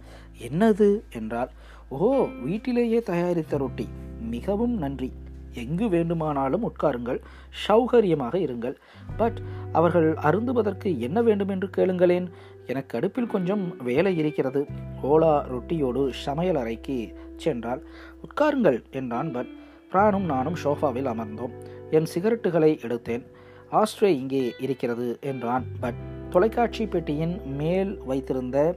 [0.48, 1.00] என்னது?
[1.12, 1.50] என்றால்
[1.88, 3.88] ஓ வீட்டிலேயே தயாரித்த ரொட்டி.
[4.20, 5.12] மிகவும் நன்றி.
[5.52, 7.20] எங்கு வேண்டுமானாலும் உட்காருங்கள்
[7.68, 8.76] சௌகரியமாக இருங்கள்.
[9.16, 9.38] பட்
[9.72, 12.28] அவர்கள் அருந்துவதற்கு என்ன வேண்டும் என்று கேளுங்களேன்.
[12.66, 14.66] எனக்கு அடுப்பில் கொஞ்சம் வேலை இருக்கிறது.
[15.02, 17.86] ஓலா ரொட்டியோடு சமையல் அறைக்கு சென்றால்
[18.26, 19.50] உட்காருங்கள் என்றான் பட்
[19.92, 21.54] பிரானும் நானும் ஷோஃபாவில் அமர்ந்தோம்.
[21.90, 23.24] என் சிகரெட்டுகளை எடுத்தேன்.
[23.72, 25.94] ஆஸ்ட்ரே இங்கே இருக்கிறது என்றான் பட்
[26.30, 28.76] தொலைக்காட்சி பெட்டியின் மேல் வைத்திருந்த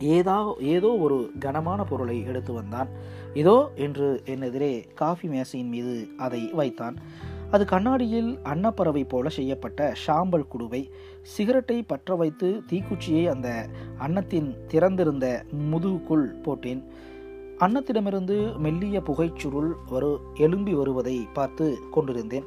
[0.00, 2.88] ஏதா ஏதோ ஒரு கனமான பொருளை எடுத்து வந்தான்.
[3.34, 6.96] இதோ என்று என் எதிரே காஃபி மேசையின் மீது அதை வைத்தான்.
[7.50, 10.90] அது கண்ணாடியில் அன்னப்பறவை போல செய்யப்பட்ட ஷாம்பல் குடுவை
[11.22, 16.84] சிகரெட்டை பற்ற வைத்து தீக்குச்சியை அந்த அன்னத்தின் திறந்திருந்த முதுகுக்குள் போட்டேன்.
[17.58, 22.44] அன்னத்திடமிருந்து மெல்லிய புகைச்சுருள் வரு எழும்பி வருவதை பார்த்து கொண்டிருந்தேன்.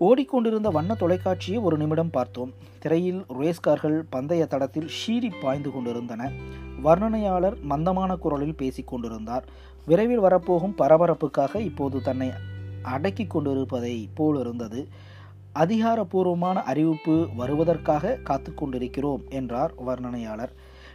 [0.00, 2.52] ஓடிக்கொண்டிருந்த வண்ண தொலைக்காட்சியை ஒரு நிமிடம் பார்த்தோம்.
[2.78, 6.30] திரையில் ரேஸ்கார்கள் பந்தய தடத்தில் ஷீறி பாய்ந்து கொண்டிருந்தன.
[6.84, 9.44] வர்ணனையாளர் மந்தமான குரலில் பேசிக் கொண்டிருந்தார்.
[9.86, 12.30] விரைவில் வரப்போகும் பரபரப்புக்காக இப்போது தன்னை
[12.82, 14.88] அடக்கி கொண்டிருப்பதை போல் இருந்தது
[15.54, 20.52] அதிகாரப்பூர்வமான அறிவிப்பு வருவதற்காக காத்து கொண்டிருக்கிறோம் என்றார் வர்ணனையாளர்.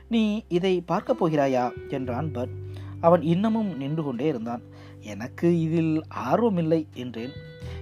[0.10, 1.72] நீ இதை பார்க்கப் போகிறாயா?
[1.90, 2.50] என்றான் பட்
[3.02, 4.62] அவன் இன்னமும் நின்று கொண்டே இருந்தான்.
[5.00, 7.32] எனக்கு இதில் ஆர்வமில்லை என்றேன்.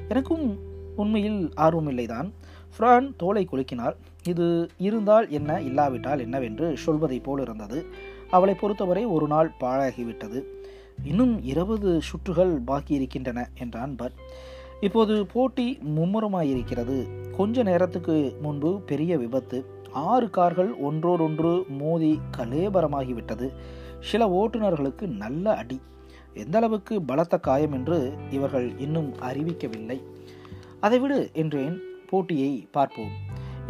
[0.09, 2.31] எனக்கும் உண்மையில் ஆர்வமில்லைதான்.
[2.77, 3.95] ஃப்ரான் தோலை குலுக்கினாள்.
[4.27, 7.85] இது இருந்தால் என்ன இல்லாவிட்டால் என்னவென்று சொல்வதைப் போல் இருந்தது.
[8.29, 10.43] அவளை பொறுத்தவரை ஒரு நாள் பாழாகிவிட்டது.
[11.03, 14.11] இன்னும் இருபது சுற்றுகள் பாக்கி இருக்கின்றன என்றான் பட்
[14.81, 17.07] இப்போது போட்டி மும்முரமாயிருக்கிறது.
[17.31, 19.65] கொஞ்ச நேரத்துக்கு முன்பு பெரிய விபத்து.
[19.91, 23.49] ஆறு கார்கள் ஒன்றோடொன்று மோதி கலேபரமாகிவிட்டது.
[23.99, 25.81] சில ஓட்டுநர்களுக்கு நல்ல அடி.
[26.33, 30.01] எந்த அளவுக்கு பலத்த காயம் என்று இவர்கள் இன்னும் அறிவிக்கவில்லை.
[30.85, 31.75] அதை விடு என்றேன்.
[32.09, 33.13] போட்டியை பார்ப்போம்.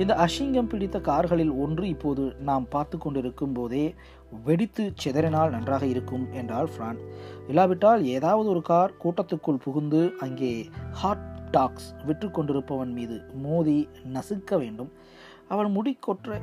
[0.02, 3.84] இந்த அசிங்கம் பிடித்த கார்களில் ஒன்று இப்போது நாம் பார்த்து கொண்டிருக்கும் போதே
[4.46, 7.00] வெடித்து சிதறினால் நன்றாக இருக்கும் என்றால் ஃப்ரான்.
[7.50, 10.52] இல்லாவிட்டால் ஏதாவது ஒரு கார் கூட்டத்துக்குள் புகுந்து அங்கே
[11.02, 13.80] ஹாட் டாக்ஸ் விற்று கொண்டிருப்பவன் மீது மோதி
[14.16, 14.92] நசுக்க வேண்டும்.
[15.54, 15.72] அவன்
[16.08, 16.40] கொற்ற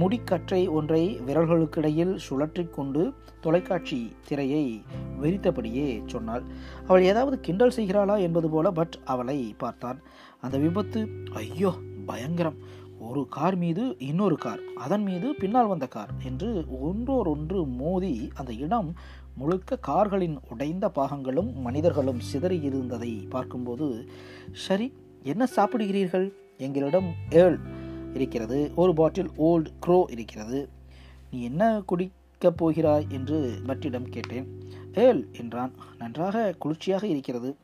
[0.00, 3.02] முடிக்கற்றை ஒன்றை விரல்களுக்கிடையில் சுழற்றி கொண்டு
[3.40, 4.64] தொலைக்காட்சி திரையை
[5.22, 6.44] வெறித்தபடியே சொன்னாள்.
[6.86, 8.16] அவள் ஏதாவது கிண்டல் செய்கிறாளா?
[8.18, 9.98] என்பது போல பட் அவளை பார்த்தான்.
[10.40, 11.02] அந்த விபத்து
[11.32, 11.72] ஐயோ
[12.06, 12.58] பயங்கரம்.
[12.98, 16.50] ஒரு கார் மீது இன்னொரு கார் அதன் மீது பின்னால் வந்த கார் என்று
[16.88, 18.90] ஒன்றோரொன்று மோதி அந்த இடம்
[19.34, 23.88] முழுக்க கார்களின் உடைந்த பாகங்களும் மனிதர்களும் சிதறி இருந்ததை பார்க்கும்போது
[24.66, 24.88] சரி
[25.22, 26.26] என்ன சாப்பிடுகிறீர்கள்?
[26.58, 27.58] எங்களிடம் ஏழ்
[28.14, 28.72] இருக்கிறது.
[28.74, 30.68] ஒரு பாட்டில் ஓல்டு க்ரோ இருக்கிறது.
[31.30, 34.48] நீ என்ன குடிக்கப் போகிறாய் என்று பட்டிடம் கேட்டேன்.
[34.94, 35.72] ஏல் என்றான்.
[35.98, 37.56] நன்றாக குளிர்ச்சியாக இருக்கிறது.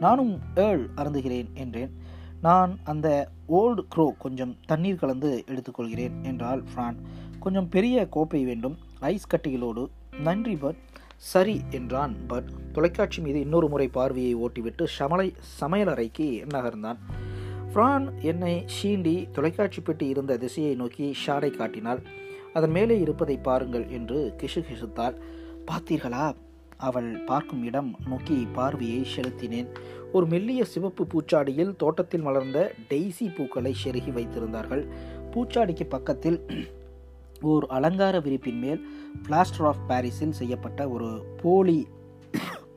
[0.00, 1.92] நானும் ஏல் அருந்துகிறேன் என்றேன்.
[2.40, 3.08] நான் அந்த
[3.48, 6.98] ஓல்டு க்ரோ கொஞ்சம் தண்ணீர் கலந்து எடுத்துக்கொள்கிறேன் என்றால் ஃப்ரான்.
[7.40, 8.76] கொஞ்சம் பெரிய கோப்பை வேண்டும்.
[9.00, 9.86] ஐஸ் கட்டிகளோடு.
[10.20, 10.80] நன்றி பட்
[11.16, 16.98] சரி என்றான் பட் தொலைக்காட்சி மீது இன்னொரு முறை பார்வையை ஓட்டிவிட்டு சமலை சமையலறைக்கு நகர்ந்தான்.
[17.78, 22.02] பிரான் என்னை சீண்டி தொலைக்காட்சி பெட்டி இருந்த திசையை நோக்கி ஷாடை காட்டினாள்.
[22.52, 25.14] அதன் மேலே இருப்பதை பாருங்கள் என்று கிசு கிசுத்தாள்.
[25.66, 26.34] பார்த்தீர்களா?
[26.76, 27.96] அவள் பார்க்கும் இடம்.
[28.06, 29.66] நோக்கி பார்வையை செலுத்தினேன்.
[30.12, 34.88] ஒரு மெல்லிய சிவப்பு பூச்சாடியில் தோட்டத்தில் வளர்ந்த டெய்சி பூக்களை செருகி வைத்திருந்தார்கள்.
[35.30, 36.46] பூச்சாடிக்கு பக்கத்தில்
[37.40, 38.86] ஓர் அலங்கார விரிப்பின் மேல்
[39.28, 41.86] பிளாஸ்டர் ஆஃப் பாரிஸில் செய்யப்பட்ட ஒரு போலி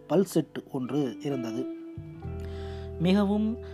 [0.09, 1.65] பல்செட் ஒன்று இருந்தது.
[2.99, 3.70] மிகவும்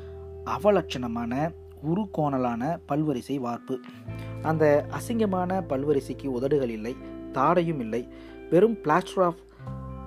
[0.55, 3.79] அவலட்சணமான உருக்கோணலான பல்வரிசை வார்ப்பு.
[4.41, 6.95] அந்த அசிங்கமான பல்வரிசைக்கு உதடுகள் இல்லை
[7.33, 8.07] தாடையும் இல்லை.
[8.49, 9.39] வெறும் பிளாஸ்டர் ஆஃப்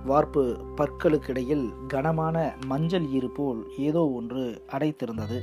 [0.05, 0.43] வார்ப்பு
[0.77, 5.41] பற்களுக்கிடையில் கனமான மஞ்சள் ஈறு போல் ஏதோ ஒன்று அடைத்திருந்தது.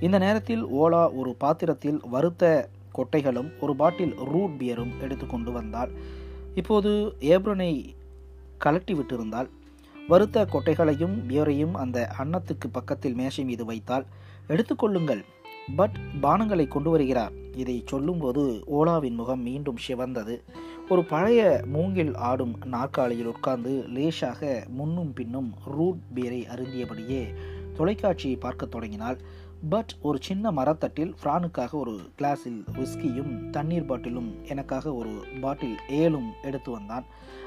[0.00, 5.90] இந்த நேரத்தில் ஓலா ஒரு பாத்திரத்தில் வறுத்த கொட்டைகளும் ஒரு பாட்டில் ரூட் பியரும் எடுத்துக்கொண்டு வந்தாள்.
[6.54, 7.94] இப்போது ஏப்ரனை
[8.64, 9.48] கலட்டி விட்டிருந்தாள்.
[10.08, 14.06] வறுத்த கொட்டைகளையும் பியரையும் அந்த அன்னத்துக்கு பக்கத்தில் மேஷை மீது வைத்தால்
[14.48, 15.24] எடுத்துக்கொள்ளுங்கள்.
[15.76, 17.32] பட் பானங்களை கொண்டு வருகிறார்.
[17.56, 20.42] இதை சொல்லும்போது ஓலாவின் முகம் மீண்டும் சிவந்தது.
[20.88, 27.34] ஒரு பழைய மூங்கில் ஆடும் நாற்காலியில் உட்கார்ந்து லேசாக முன்னும் பின்னும் ரூட் பீரை அருந்தியபடியே
[27.74, 29.18] தொலைக்காட்சியை பார்க்க தொடங்கினாள்.
[29.68, 36.70] பட் ஒரு சின்ன மரத்தட்டில் ஃப்ரானுக்காக ஒரு கிளாஸில் விஸ்கியும் தண்ணீர் பாட்டிலும் எனக்காக ஒரு பாட்டில் ஏலும் எடுத்து
[36.70, 37.04] வந்தான்.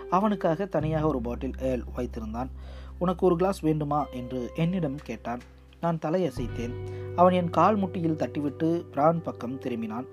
[0.09, 2.47] அவனுக்காக தனியாக ஒரு பாட்டில் ஏல் வைத்திருந்தான்.
[2.97, 4.05] உனக்கு ஒரு கிளாஸ் வேண்டுமா?
[4.05, 5.39] என்று என்னிடம் கேட்டான்.
[5.85, 6.75] நான் தலையசைத்தேன்.
[7.15, 10.07] அவன் என் கால் முட்டியில் தட்டிவிட்டு பிரான் பக்கம் திரும்பினான்.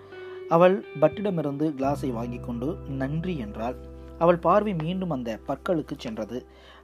[0.49, 2.69] அவள் பட்டிடமிருந்து கிளாஸை வாங்கி கொண்டு
[3.01, 3.77] நன்றி என்றாள்.
[4.19, 6.39] அவள் பார்வை மீண்டும் அந்த பற்களுக்கு சென்றது.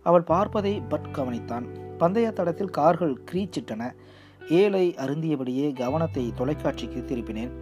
[0.06, 1.66] அவள் பார்ப்பதை பட் கவனித்தான்.
[2.00, 3.82] பந்தய தடத்தில் கார்கள் கிரீச்சிட்டன.
[4.60, 7.52] ஏழை அருந்தியபடியே கவனத்தை தொலைக்காட்சிக்கு திருப்பினேன்.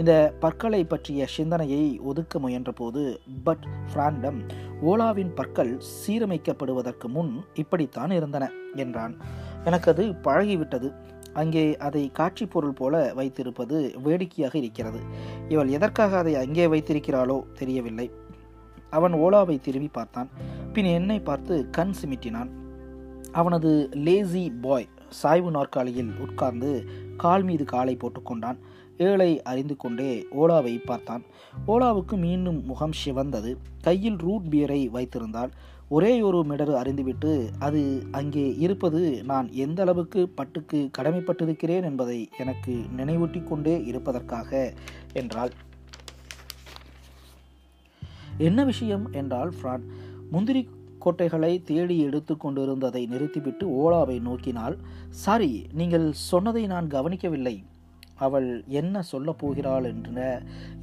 [0.00, 0.12] இந்த
[0.42, 3.02] பற்களை பற்றிய சிந்தனையை ஒதுக்க முயன்றபோது
[3.46, 4.38] பட் பிராண்டம்
[4.90, 8.44] ஓலாவின் பற்கள் சீரமைக்கப்படுவதற்கு முன் இப்படித்தான் இருந்தன
[8.84, 9.14] என்றான்.
[9.64, 10.92] எனக்கு அது பழகிவிட்டது.
[11.32, 15.00] அங்கே அதை காட்சி பொருள் போல வைத்திருப்பது வேடிக்கையாக இருக்கிறது.
[15.48, 18.10] இவள் எதற்காக அதை அங்கே வைத்திருக்கிறாளோ தெரியவில்லை.
[18.90, 20.30] அவன் ஓலாவை திரும்பி பார்த்தான்.
[20.72, 22.50] பின் என்னை பார்த்து கண் சிமிட்டினான்.
[23.32, 28.58] அவனது லேசி பாய் சாய்வு நாற்காலியில் உட்கார்ந்து கால் மீது காலை போட்டுக்கொண்டான்
[28.96, 31.22] ஏழை அறிந்து கொண்டே ஓலாவை பார்த்தான்.
[31.66, 33.56] ஓலாவுக்கு மீண்டும் முகம் சிவந்தது.
[33.82, 35.52] கையில் ரூட் பியரை வைத்திருந்தாள்.
[35.96, 37.30] ஒரே ஒரு மெடல் அறிந்துவிட்டு
[37.66, 37.80] அது
[38.18, 39.00] அங்கே இருப்பது
[39.30, 44.60] நான் எந்த அளவுக்கு பட்டுக்கு கடமைப்பட்டிருக்கிறேன் என்பதை எனக்கு நினைவூட்டி கொண்டே இருப்பதற்காக
[45.20, 45.52] என்றாள்.
[48.48, 49.84] என்ன விஷயம் என்றால் ஃப்ரான்
[50.34, 50.62] முந்திரி
[51.04, 54.78] கோட்டைகளை தேடி எடுத்து கொண்டிருந்ததை நிறுத்திவிட்டு ஓலாவை நோக்கினால்
[55.24, 57.56] சாரி நீங்கள் சொன்னதை நான் கவனிக்கவில்லை.
[58.26, 58.48] அவள்
[58.80, 60.22] என்ன சொல்லப் போகிறாள் என்ற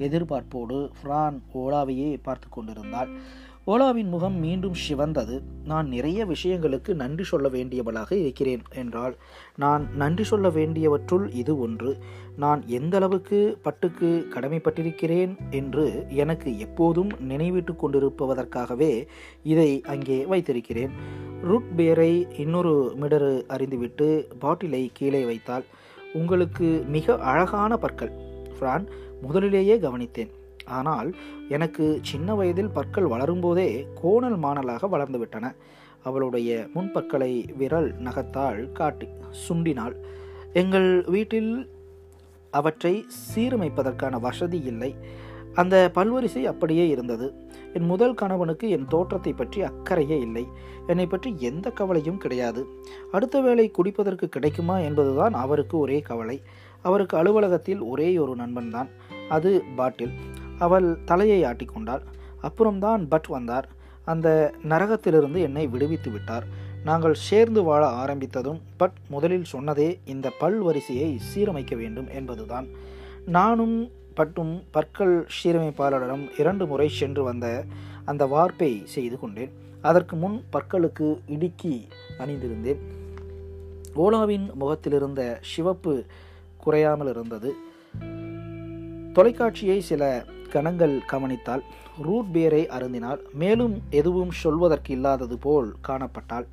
[0.06, 3.12] எதிர்பார்ப்போடு ஃப்ரான் ஓலாவையே பார்த்து கொண்டிருந்தாள்.
[3.68, 5.40] ஓலாவின் முகம் மீண்டும் சிவந்தது.
[5.64, 9.16] நான் நிறைய விஷயங்களுக்கு நன்றி சொல்ல வேண்டியவளாக இருக்கிறேன் என்றால்
[9.56, 11.96] நான் நன்றி சொல்ல வேண்டியவற்றுள் இது ஒன்று.
[12.36, 19.06] நான் எந்த அளவுக்கு பட்டுக்கு கடமைப்பட்டிருக்கிறேன் என்று எனக்கு எப்போதும் நினைவிட்டு கொண்டிருப்பதற்காகவே
[19.42, 20.90] இதை அங்கே வைத்திருக்கிறேன்.
[21.42, 25.64] ரூட் பேரை இன்னொரு மிடரு அறிந்துவிட்டு பாட்டிலை கீழே வைத்தால்
[26.12, 28.14] உங்களுக்கு மிக அழகான பற்கள்
[28.56, 28.86] ஃப்ரான்.
[29.22, 30.32] முதலிலேயே கவனித்தேன்.
[30.68, 31.08] ஆனால்
[31.48, 33.68] எனக்கு சின்ன வயதில் பற்கள் வளரும்போதே
[34.00, 35.52] கோணல் மாணலாக வளர்ந்துவிட்டன
[36.02, 39.06] அவளுடைய முன்பற்களை விரல் நகத்தால் காட்டி
[39.46, 39.96] சுண்டினாள்.
[40.52, 41.52] எங்கள் வீட்டில்
[42.50, 42.92] அவற்றை
[43.34, 44.90] சீரமைப்பதற்கான வசதி இல்லை.
[45.54, 47.26] அந்த பல்வரிசை அப்படியே இருந்தது.
[47.74, 50.44] என் முதல் கணவனுக்கு என் தோற்றத்தை பற்றி அக்கறையே இல்லை.
[50.86, 52.62] என்னை பற்றி எந்த கவலையும் கிடையாது.
[53.12, 56.42] அடுத்த வேளை குடிப்பதற்கு கிடைக்குமா என்பதுதான் அவருக்கு ஒரே கவலை.
[56.82, 58.90] அவருக்கு அலுவலகத்தில் ஒரே ஒரு நண்பன் தான்
[59.28, 60.14] அது பாட்டில்.
[60.58, 62.04] அவள் தலையை ஆட்டிக்கொண்டாள்
[62.40, 63.68] அப்புறம்தான் பட் வந்தார்.
[64.04, 64.28] அந்த
[64.68, 66.46] நரகத்திலிருந்து என்னை விடுவித்து விட்டார்.
[66.84, 72.66] நாங்கள் சேர்ந்து வாழ ஆரம்பித்ததும் பட் முதலில் சொன்னதே இந்த பல் வரிசையை சீரமைக்க வேண்டும் என்பதுதான்.
[73.26, 77.64] நானும் பட்டும் பற்கள் சீரமைப்பாளரிடம் இரண்டு முறை சென்று வந்த
[78.04, 79.52] அந்த வார்ப்பை செய்து கொண்டேன்.
[79.80, 82.80] அதற்கு முன் பற்களுக்கு இடுக்கி அணிந்திருந்தேன்.
[83.96, 86.04] ஓலாவின் முகத்திலிருந்த சிவப்பு
[86.56, 87.50] குறையாமல் இருந்தது
[89.12, 90.02] தொலைக்காட்சியை சில
[90.52, 91.62] கணங்கள் கவனித்தால்
[92.02, 96.46] ரூட் பியரை அருந்தினால் மேலும் எதுவும் சொல்வதற்கு இல்லாதது போல் காணப்பட்டால்.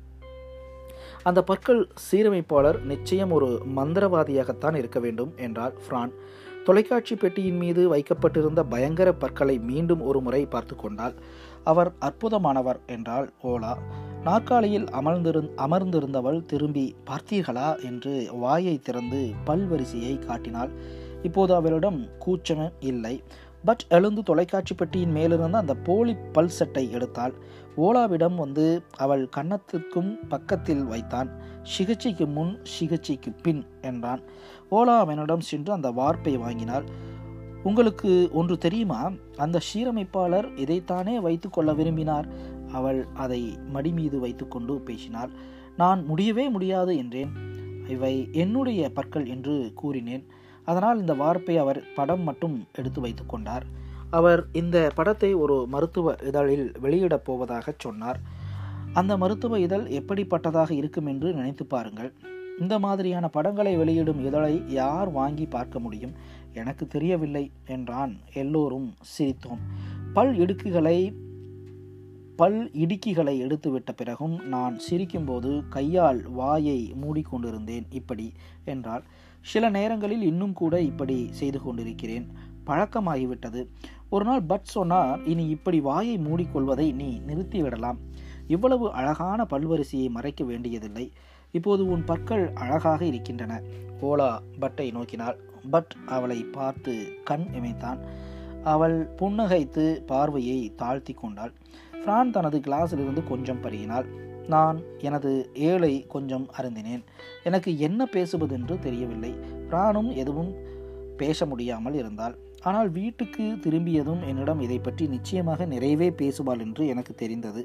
[1.22, 6.12] அந்த பற்கள் சீரமைப்பாளர் நிச்சயம் ஒரு மந்திரவாதியாகத்தான் இருக்க வேண்டும் என்றார் ஃப்ரான்.
[6.64, 11.14] தொலைக்காட்சி பெட்டியின் மீது வைக்கப்பட்டிருந்த பயங்கர பற்களை மீண்டும் ஒரு முறை பார்த்து கொண்டால்
[11.64, 13.72] அவர் அற்புதமானவர் என்றால் ஓலா.
[14.24, 17.84] நாற்காலியில் அமர்ந்திரு அமர்ந்திருந்தவள் திரும்பி பார்த்தீர்களா?
[17.84, 20.70] என்று வாயை திறந்து பல்வரிசையை காட்டினாள்.
[21.22, 23.22] இப்போது அவளிடம் கூச்சமும் இல்லை.
[23.66, 27.32] பட் எழுந்து தொலைக்காட்சி பெட்டியின் மேலிருந்து அந்த போலி பல் செட்டை எடுத்தாள்.
[27.76, 28.64] ஓலாவிடம் வந்து
[28.96, 31.30] அவள் கன்னத்திற்கும் பக்கத்தில் வைத்தான்.
[31.62, 34.22] சிகிச்சைக்கு முன் சிகிச்சைக்கு பின் என்றான்.
[34.70, 36.86] ஓலா அவனிடம் சென்று அந்த வார்ப்பை வாங்கினாள்.
[37.62, 39.12] உங்களுக்கு ஒன்று தெரியுமா?
[39.36, 42.28] அந்த சீரமைப்பாளர் இதைத்தானே வைத்து கொள்ள விரும்பினார்?
[42.72, 45.30] அவள் அதை மடி மீது வைத்துக்கொண்டு பேசினாள்.
[45.76, 47.32] நான் முடியவே முடியாது என்றேன்.
[47.88, 50.26] இவை என்னுடைய பற்கள் என்று கூறினேன்.
[50.66, 53.66] அதனால் இந்த வார்ப்பை அவர் படம் மட்டும் எடுத்து வைத்து கொண்டார்.
[54.10, 58.20] அவர் இந்த படத்தை ஒரு மருத்துவ இதழில் வெளியிடப் போவதாக சொன்னார்.
[58.92, 62.12] அந்த மருத்துவ இதழ் எப்படிப்பட்டதாக இருக்கும் என்று நினைத்து பாருங்கள்.
[62.58, 66.14] இந்த மாதிரியான படங்களை வெளியிடும் இதழை யார் வாங்கி பார்க்க முடியும்?
[66.54, 69.62] எனக்கு தெரியவில்லை என்றான் எல்லோரும் சிரித்தோம்.
[70.12, 70.98] பல் இடுக்குகளை
[72.36, 77.86] பல் இடுக்கிகளை எடுத்துவிட்ட பிறகும் நான் சிரிக்கும்போது கையால் வாயை மூடிக்கொண்டிருந்தேன்.
[77.90, 78.32] இப்படி
[78.64, 79.04] என்றால்
[79.46, 82.26] சில நேரங்களில் இன்னும் கூட இப்படி செய்து கொண்டிருக்கிறேன்.
[82.66, 83.66] பழக்கமாகிவிட்டது.
[84.08, 87.96] ஒரு நாள் பட் சொன்னார் இனி இப்படி வாயை மூடிக்கொள்வதை நீ நிறுத்திவிடலாம்.
[88.46, 91.12] இவ்வளவு அழகான பல்வரிசையை மறைக்க வேண்டியதில்லை.
[91.50, 93.60] இப்போது உன் பற்கள் அழகாக இருக்கின்றன.
[94.02, 95.36] ஓலா பட்டை நோக்கினாள்.
[95.70, 97.98] பட் அவளை பார்த்து கண் இமைத்தான்.
[98.64, 101.52] அவள் புன்னகைத்து பார்வையை தாழ்த்தி கொண்டாள்.
[101.92, 104.25] ஃப்ரான் தனது கிளாஸிலிருந்து கொஞ்சம் பருகினாள்.
[104.54, 104.78] நான்
[105.08, 105.30] எனது
[105.68, 107.02] ஏழை கொஞ்சம் அருந்தினேன்.
[107.48, 109.32] எனக்கு என்ன பேசுவதென்று தெரியவில்லை.
[109.70, 110.52] பிராணும் எதுவும்
[111.20, 112.34] பேச முடியாமல் இருந்தால்
[112.68, 117.62] ஆனால் வீட்டுக்கு திரும்பியதும் என்னிடம் இதை பற்றி நிச்சயமாக நிறைவே பேசுவாள் என்று எனக்கு தெரிந்தது.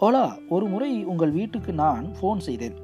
[0.00, 2.76] ஓலா ஒரு முறை உங்கள் வீட்டுக்கு நான் ஃபோன் செய்தேன்.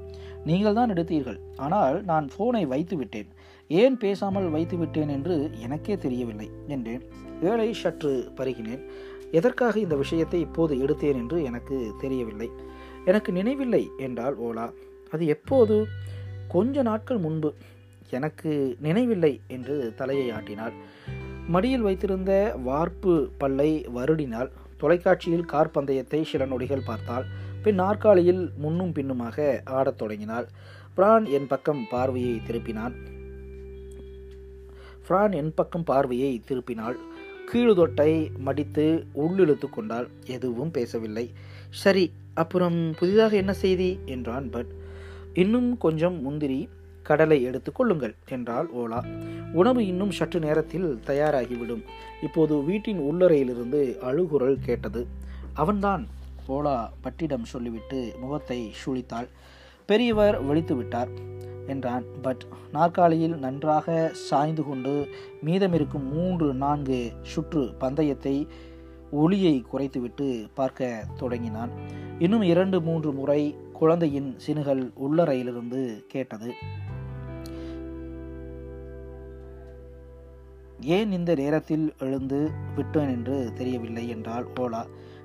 [0.48, 1.38] நீங்கள் தான் எடுத்தீர்கள்.
[1.64, 3.30] ஆனால் நான் ஃபோனை வைத்து விட்டேன்.
[3.70, 5.34] ஏன் பேசாமல் வைத்து விட்டேன் என்று
[5.66, 7.02] எனக்கே தெரியவில்லை என்றேன்.
[7.50, 8.82] ஏழை சற்று பருகினேன்.
[9.38, 12.48] எதற்காக இந்த விஷயத்தை இப்போது எடுத்தேன் என்று எனக்கு தெரியவில்லை.
[13.04, 14.72] எனக்கு நினைவில்லை என்றால் ஓலா.
[15.10, 15.86] அது எப்போது?
[16.48, 17.54] கொஞ்ச நாட்கள் முன்பு.
[18.10, 20.72] எனக்கு நினைவில்லை என்று தலையை ஆட்டினாள்.
[21.48, 27.24] மடியில் வைத்திருந்த வார்ப்பு பல்லை வருடினால் தொலைக்காட்சியில் கார் பந்தயத்தை சில நொடிகள் பார்த்தாள்.
[27.62, 30.48] பின் நாற்காலியில் முன்னும் பின்னுமாக ஆடத் தொடங்கினாள்.
[30.94, 32.92] பிரான் என் பக்கம் பார்வையை திருப்பினான்.
[35.06, 36.96] பிரான் என் பக்கம் பார்வையை திருப்பினாள்.
[37.52, 40.08] கீழுதொட்டை மடித்து உள்ளிழுத்து கொண்டாள்.
[40.26, 41.32] எதுவும் பேசவில்லை.
[41.70, 43.90] சரி அப்புறம் புதிதாக என்ன செய்தி?
[44.06, 44.70] என்றான் பட்
[45.34, 46.60] இன்னும் கொஞ்சம் முந்திரி
[47.02, 49.00] கடலை எடுத்து கொள்ளுங்கள் என்றாள் ஓலா.
[49.52, 51.82] உணவு இன்னும் சற்று நேரத்தில் தயாராகிவிடும்.
[52.22, 55.02] இப்போது வீட்டின் உள்ளறையிலிருந்து அழுகுரல் கேட்டது.
[55.54, 56.02] அவன்தான்
[56.48, 59.28] ஓலா பட்டிடம் சொல்லிவிட்டு முகத்தை சுழித்தாள்.
[59.88, 61.12] பெரியவர் வெளித்து விட்டார்
[61.66, 64.92] என்றான் பட் நாற்காலியில் நன்றாக சாய்ந்து கொண்டு
[65.46, 68.34] மீதமிருக்கும் மூன்று நான்கு சுற்று பந்தயத்தை
[69.10, 71.70] ஒளியை குறைத்துவிட்டு பார்க்க தொடங்கினான்.
[72.18, 76.52] இன்னும் இரண்டு மூன்று முறை குழந்தையின் சினுகள் உள்ளறையிலிருந்து கேட்டது
[80.80, 84.08] ஏன் இந்த நேரத்தில் எழுந்து விட்டேன் என்று தெரியவில்லை?
[84.08, 84.84] என்றால் ஓலா.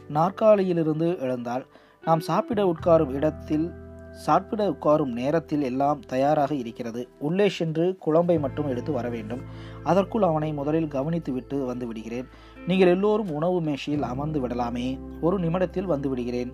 [0.10, 1.66] நாற்காலியிலிருந்து எழுந்தால்
[2.04, 3.72] நாம் சாப்பிட உட்காரும் இடத்தில்
[4.12, 7.08] சாப்பிட உட்காரும் நேரத்தில் எல்லாம் தயாராக இருக்கிறது.
[7.20, 9.42] உள்ளே சென்று குழம்பை மட்டும் எடுத்து வர வேண்டும்.
[9.84, 12.28] அதற்குள் அவனை முதலில் கவனித்துவிட்டு வந்து விடுகிறேன்.
[12.68, 15.00] நீங்கள் எல்லோரும் உணவு மேஷையில் அமர்ந்து விடலாமே.
[15.22, 16.52] ஒரு நிமிடத்தில் வந்து விடுகிறேன்.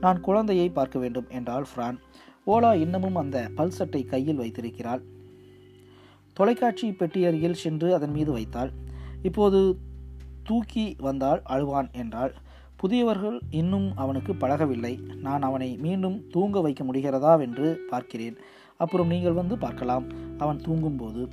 [0.00, 1.98] நான் குழந்தையை பார்க்க வேண்டும் என்றாள் ஃப்ரான்.
[2.46, 5.02] ஓலா இன்னமும் அந்த பல்சட்டை கையில் வைத்திருக்கிறாள்.
[6.32, 8.72] தொலைக்காட்சி பெட்டி அருகில் சென்று அதன் மீது வைத்தாள்.
[9.22, 9.78] இப்போது
[10.42, 12.34] தூக்கி வந்தால் அழுவான் என்றாள்.
[12.76, 14.98] புதியவர்கள் இன்னும் அவனுக்கு பழகவில்லை.
[15.20, 17.40] நான் அவனை மீண்டும் தூங்க வைக்க முடிகிறதா?
[17.40, 18.36] என்று பார்க்கிறேன்.
[18.76, 20.06] அப்புறம் நீங்கள் வந்து பார்க்கலாம்.
[20.38, 21.28] அவன் தூங்கும்போது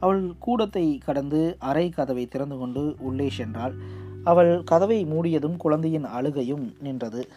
[0.00, 3.74] அவள் கூடத்தை கடந்து அறை கதவை திறந்து கொண்டு உள்ளே சென்றாள்.
[4.24, 7.28] அவள் கதவை மூடியதும் குழந்தையின் அழுகையும் நின்றது.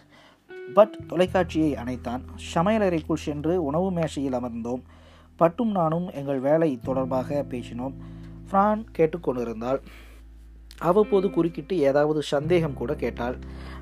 [0.74, 2.22] பட் தொலைக்காட்சியை அணைத்தான்.
[2.56, 4.82] சமையலறைக்குள் சென்று உணவு மேசையில் அமர்ந்தோம்.
[5.36, 7.96] பட்டும் நானும் எங்கள் வேலை தொடர்பாக பேசினோம்.
[8.52, 9.80] ஃப்ரான் கேட்டுக்கொண்டிருந்தாள்.
[10.80, 13.38] அவ்வப்போது குறுக்கிட்டு ஏதாவது சந்தேகம் கூட கேட்டாள்.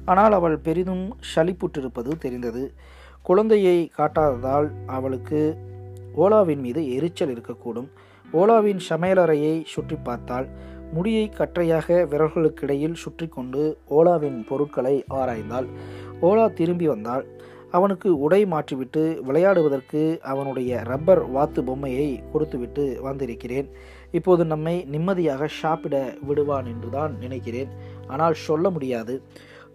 [0.05, 2.73] ஆனால் அவள் பெரிதும் சளிப்புற்றிருப்பது தெரிந்தது.
[3.21, 5.57] குழந்தையை காட்டாததால் அவளுக்கு
[6.15, 7.87] ஓலாவின் மீது எரிச்சல் இருக்கக்கூடும்.
[8.33, 10.47] ஓலாவின் சமையலறையை சுற்றி பார்த்தாள்
[10.93, 15.65] முடியை கற்றையாக விரல்களுக்கிடையில் சுற்றி கொண்டு ஓலாவின் பொருட்களை ஆராய்ந்தாள்
[16.21, 17.33] ஓலா திரும்பி வந்தாள்
[17.71, 23.69] அவனுக்கு உடை மாற்றிவிட்டு விளையாடுவதற்கு அவனுடைய ரப்பர் வாத்து பொம்மையை கொடுத்துவிட்டு வந்திருக்கிறேன்.
[24.11, 27.67] இப்போது நம்மை நிம்மதியாக சாப்பிட விடுவான் என்றுதான் நினைக்கிறேன்.
[28.07, 29.21] ஆனால் சொல்ல முடியாது.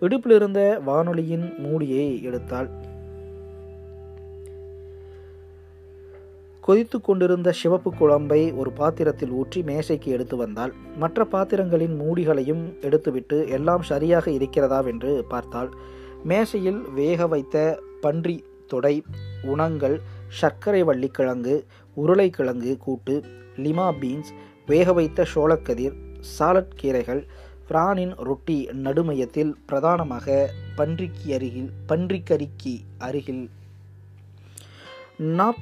[0.01, 2.71] இடுப்பிலிருந்த வானொலியின் மூடியை எடுத்தாள்
[6.61, 10.73] கொதித்து கொண்டிருந்த சிவப்பு குழம்பை ஒரு பாத்திரத்தில் ஊற்றி மேசைக்கு எடுத்து வந்தாள்.
[10.97, 15.71] மற்ற பாத்திரங்களின் மூடிகளையும் எடுத்துவிட்டு எல்லாம் சரியாக இருக்கிறதாவென்று பார்த்தாள்.
[16.25, 17.57] மேசையில் வேக வைத்த
[18.01, 18.95] பன்றி தொடை
[19.43, 19.97] உணங்கள்
[20.41, 21.55] சர்க்கரை வள்ளிக்கிழங்கு
[21.97, 23.15] உருளைக்கிழங்கு கூட்டு
[23.57, 24.33] லிமா பீன்ஸ்
[24.67, 25.97] வேக வைத்த சோளக்கதிர்
[26.37, 27.23] சாலட் கீரைகள்
[27.69, 30.37] பிரானின் ரொட்டி நடுமையத்தில் பிரதானமாக
[30.77, 33.45] பன்றிக்கு அருகில் பன்றிக்கறிக்கு அருகில்.
[35.39, 35.61] நாப்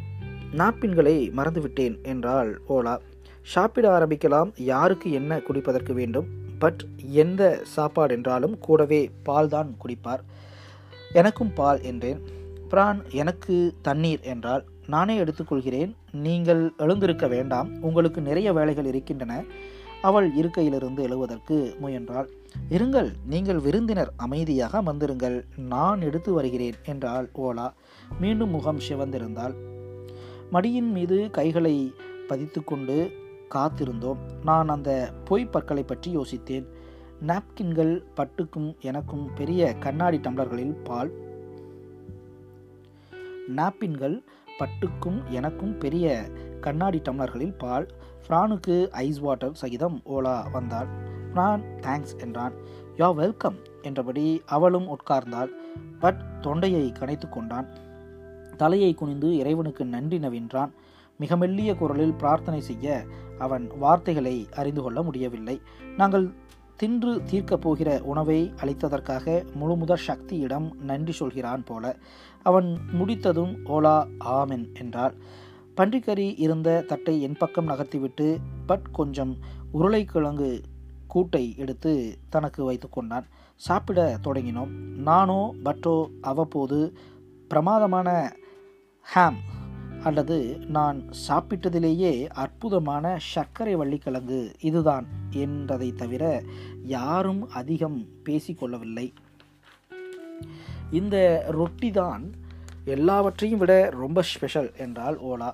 [0.53, 2.99] நாப்பின்களை மறந்துவிட்டேன் என்றால் ஓலா.
[3.43, 6.27] சாப்பிட ஆரம்பிக்கலாம் யாருக்கு என்ன குடிப்பதற்கு வேண்டும்?
[6.59, 10.21] பட் எந்த சாப்பாடு என்றாலும் கூடவே பால் தான் குடிப்பார்.
[11.13, 12.23] எனக்கும் பால் என்றேன்.
[12.69, 15.95] பிரான் எனக்கு தண்ணீர் என்றால் நானே எடுத்துக்கொள்கிறேன்.
[16.13, 17.71] நீங்கள் எழுந்திருக்க வேண்டாம்.
[17.81, 19.45] உங்களுக்கு நிறைய வேலைகள் இருக்கின்றன.
[20.03, 22.29] அவள் இருக்கையிலிருந்து எழுவதற்கு முயன்றாள்.
[22.71, 25.45] இருங்கள் நீங்கள் விருந்தினர் அமைதியாக வந்திருங்கள்.
[25.57, 27.73] நான் எடுத்து வருகிறேன் என்றாள் ஓலா.
[28.21, 29.78] மீண்டும் முகம் சிவந்திருந்தாள்.
[30.53, 31.95] மடியின் மீது கைகளை
[32.29, 33.11] பதித்து கொண்டு
[33.55, 34.17] காத்திருந்தோம்.
[34.45, 36.67] நான் அந்த பொய் பற்களை பற்றி யோசித்தேன்.
[37.27, 41.11] நாப்கின்கள் பட்டுக்கும் எனக்கும் பெரிய கண்ணாடி டம்ளர்களில் பால்.
[43.57, 44.17] நாப்கின்கள்
[44.59, 46.31] பட்டுக்கும் எனக்கும் பெரிய
[46.61, 47.89] கண்ணாடி டம்ளர்களில் பால்.
[48.23, 50.89] ஃப்ரானுக்கு ஐஸ் வாட்டர் சகிதம் ஓலா வந்தாள்.
[51.35, 52.53] ஃப்ரான் தேங்க்ஸ் என்றான்.
[52.97, 55.51] யா வெல்கம் என்றபடி அவளும் உட்கார்ந்தாள்.
[55.99, 57.69] பட் தொண்டையை கணைத்து கொண்டான்.
[58.59, 60.73] தலையை குனிந்து இறைவனுக்கு நன்றி நவின்றான்.
[61.19, 63.05] மிக மெல்லிய குரலில் பிரார்த்தனை செய்ய
[63.39, 65.57] அவன் வார்த்தைகளை அறிந்து கொள்ள முடியவில்லை.
[65.97, 66.27] நாங்கள்
[66.77, 71.97] தின்று தீர்க்கப் போகிற உணவை அளித்ததற்காக முழுமுதற் சக்தியிடம் நன்றி சொல்கிறான் போல.
[72.43, 75.15] அவன் முடித்ததும் ஓலா ஆமென் என்றாள்.
[75.77, 79.37] பன்றிக்கறி இருந்த தட்டை என் பக்கம் நகர்த்திவிட்டு பட் கொஞ்சம்
[79.73, 80.51] உருளைக்கிழங்கு
[81.15, 81.93] கூட்டை எடுத்து
[82.29, 83.27] தனக்கு வைத்து கொண்டான்.
[83.57, 84.73] சாப்பிட தொடங்கினோம்.
[85.09, 86.79] நானோ பட்டோ அவ்வப்போது
[87.49, 88.09] பிரமாதமான
[89.13, 89.37] ஹாம்
[90.03, 96.43] அல்லது நான் சாப்பிட்டதிலேயே அற்புதமான சர்க்கரை வள்ளிக்கிழங்கு இதுதான் என்றதை தவிர
[96.85, 99.13] யாரும் அதிகம் பேசிக்கொள்ளவில்லை.
[100.91, 102.35] இந்த ரொட்டி தான்
[102.85, 105.51] எல்லாவற்றையும் விட ரொம்ப ஸ்பெஷல் என்றால் ஓலா.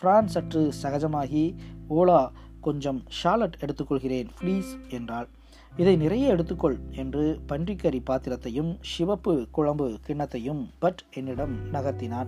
[0.00, 1.56] ஃப்ரான்ஸ் சற்று சகஜமாகி
[1.88, 5.28] ஓலா கொஞ்சம் ஷாலட் எடுத்துக்கொள்கிறேன் ப்ளீஸ் என்றாள்.
[5.76, 12.26] இதை நிறைய எடுத்துக்கொள் என்று பன்றிக்கறி பாத்திரத்தையும் சிவப்பு குழம்பு கிண்ணத்தையும் பட் என்னிடம் நகர்த்தினான்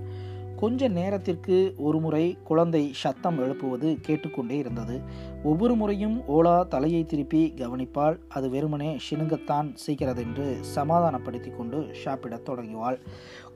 [0.56, 5.00] கொஞ்ச நேரத்திற்கு ஒரு முறை குழந்தை சத்தம் எழுப்புவது கேட்டுக்கொண்டே இருந்தது.
[5.44, 12.98] ஒவ்வொரு முறையும் ஓலா தலையை திருப்பி கவனிப்பால் அது வெறுமனே சினுங்கத்தான் செய்கிறதென்று சமாதானப்படுத்தி கொண்டு சாப்பிடத் தொடங்குவாள்.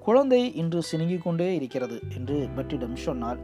[0.00, 3.38] குழந்தை இன்று சினுங்கிக் கொண்டே இருக்கிறது என்று பட்டிடம் சொன்னாள்.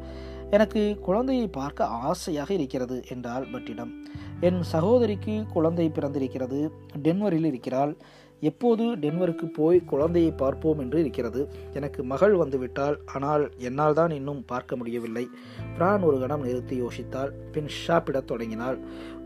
[0.50, 4.04] எனக்கு குழந்தையை பார்க்க ஆசையாக இருக்கிறது என்றால் பட்டிடம்
[4.40, 6.70] என் சகோதரிக்கு குழந்தை பிறந்திருக்கிறது.
[7.02, 7.96] டென்வரில் இருக்கிறாள்.
[8.40, 11.48] எப்போது டென்வருக்கு போய் குழந்தையை பார்ப்போம் என்று இருக்கிறது.
[11.72, 15.28] எனக்கு மகள் வந்துவிட்டால் ஆனால் என்னால் தான் இன்னும் பார்க்க முடியவில்லை.
[15.76, 17.30] பிரான் ஒரு கணம் நிறுத்தி யோசித்தாள்.
[17.52, 18.78] பின் ஷாப்பிடத் தொடங்கினாள்.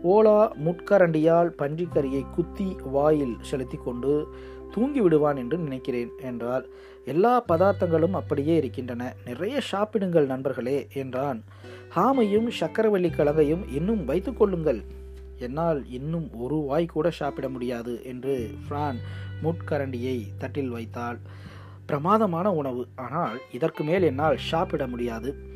[0.05, 4.29] ஓலா முட்கரண்டியால் பன்றிக்கரியை குத்தி வாயில் செலுத்தி கொண்டு
[4.71, 6.69] தூங்கி விடுவான் என்று நினைக்கிறேன் என்றால்
[7.05, 9.15] எல்லா பதார்த்தங்களும் அப்படியே இருக்கின்றன.
[9.25, 11.45] நிறைய சாப்பிடுங்கள் நண்பர்களே என்றான்.
[11.97, 14.85] ஹாமையும் சக்கரவள்ளி கிழங்கையும் இன்னும் வைத்துக்கொள்ளுங்கள்
[15.39, 18.97] என்னால் இன்னும் ஒரு வாய் கூட சாப்பிட முடியாது என்று ஃப்ரான்
[19.43, 21.19] முட்கரண்டியை தட்டில் வைத்தாள்.
[21.87, 22.87] பிரமாதமான உணவு.
[22.95, 25.49] ஆனால் இதற்கு மேல் என்னால் சாப்பிட முடியாது.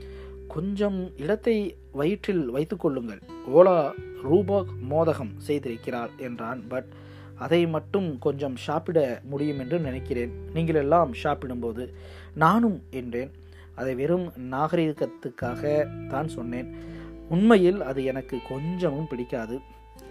[0.48, 3.22] கொஞ்சம் இடத்தை வயிற்றில் வைத்துக்கொள்ளுங்கள்
[3.54, 3.92] ஓலா
[4.22, 6.68] ரூபாக் மோதகம் செய்திருக்கிறாள் என்றான்.
[6.68, 6.86] பட்
[7.38, 10.32] அதை மட்டும் கொஞ்சம் சாப்பிட முடியும் என்று நினைக்கிறேன்.
[10.54, 11.94] நீங்கள் எல்லாம் சாப்பிடும்போது
[12.34, 13.30] நானும் என்றேன்.
[13.74, 15.62] அதை வெறும் நாகரிகத்துக்காக
[16.08, 16.74] தான் சொன்னேன்.
[17.28, 19.58] உண்மையில் அது எனக்கு கொஞ்சமும் பிடிக்காது.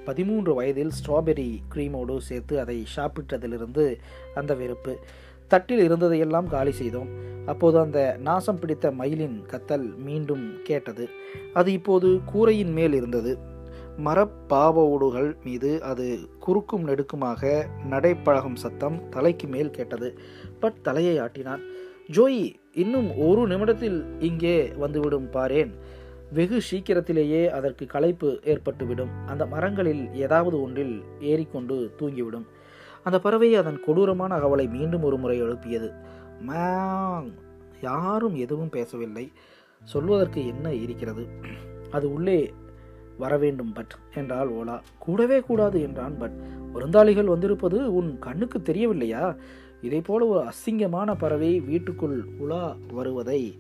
[0.06, 3.98] பதிமூன்று வயதில் ஸ்ட்ராபெரி க்ரீமோடு சேர்த்து அதை சாப்பிட்டதிலிருந்து
[4.36, 5.00] அந்த வெறுப்பு.
[5.48, 7.10] தட்டில் இருந்ததையெல்லாம் காலி செய்தோம்.
[7.46, 11.10] அப்போது அந்த நாசம் பிடித்த மயிலின் கத்தல் மீண்டும் கேட்டது.
[11.54, 13.38] அது இப்போது கூரையின் மேல் இருந்தது.
[13.98, 20.20] மரப்பாவோடுகள் மீது அது குறுக்கும் நெடுக்குமாக நடைப்பழகும் சத்தம் தலைக்கு மேல் கேட்டது.
[20.60, 21.60] பட் தலையை ஆட்டினான்.
[22.12, 25.72] ஜோயி இன்னும் ஒரு நிமிடத்தில் இங்கே வந்துவிடும் பாரேன்.
[26.34, 29.26] வெகு சீக்கிரத்திலேயே அதற்கு களைப்பு ஏற்பட்டுவிடும்.
[29.26, 32.46] அந்த மரங்களில் ஏதாவது ஒன்றில் ஏறிக்கொண்டு தூங்கிவிடும்.
[33.04, 35.92] அந்த பறவை அதன் கொடூரமான அகவலை மீண்டும் ஒரு முறை எழுப்பியது.
[36.48, 37.34] மேங்
[37.82, 39.32] யாரும் எதுவும் பேசவில்லை.
[39.84, 41.28] சொல்வதற்கு என்ன இருக்கிறது?
[41.92, 42.54] அது உள்ளே
[43.18, 44.82] வரவேண்டும் பட் என்றால் ஓலா.
[45.00, 46.34] கூடவே கூடாது என்றான் பட்
[46.74, 49.36] விருந்தாளிகள் வந்திருப்பது உன் கண்ணுக்கு தெரியவில்லையா?
[49.82, 53.56] இதை போல ஒரு அசிங்கமான பறவை வீட்டுக்குள் உலா வருவதை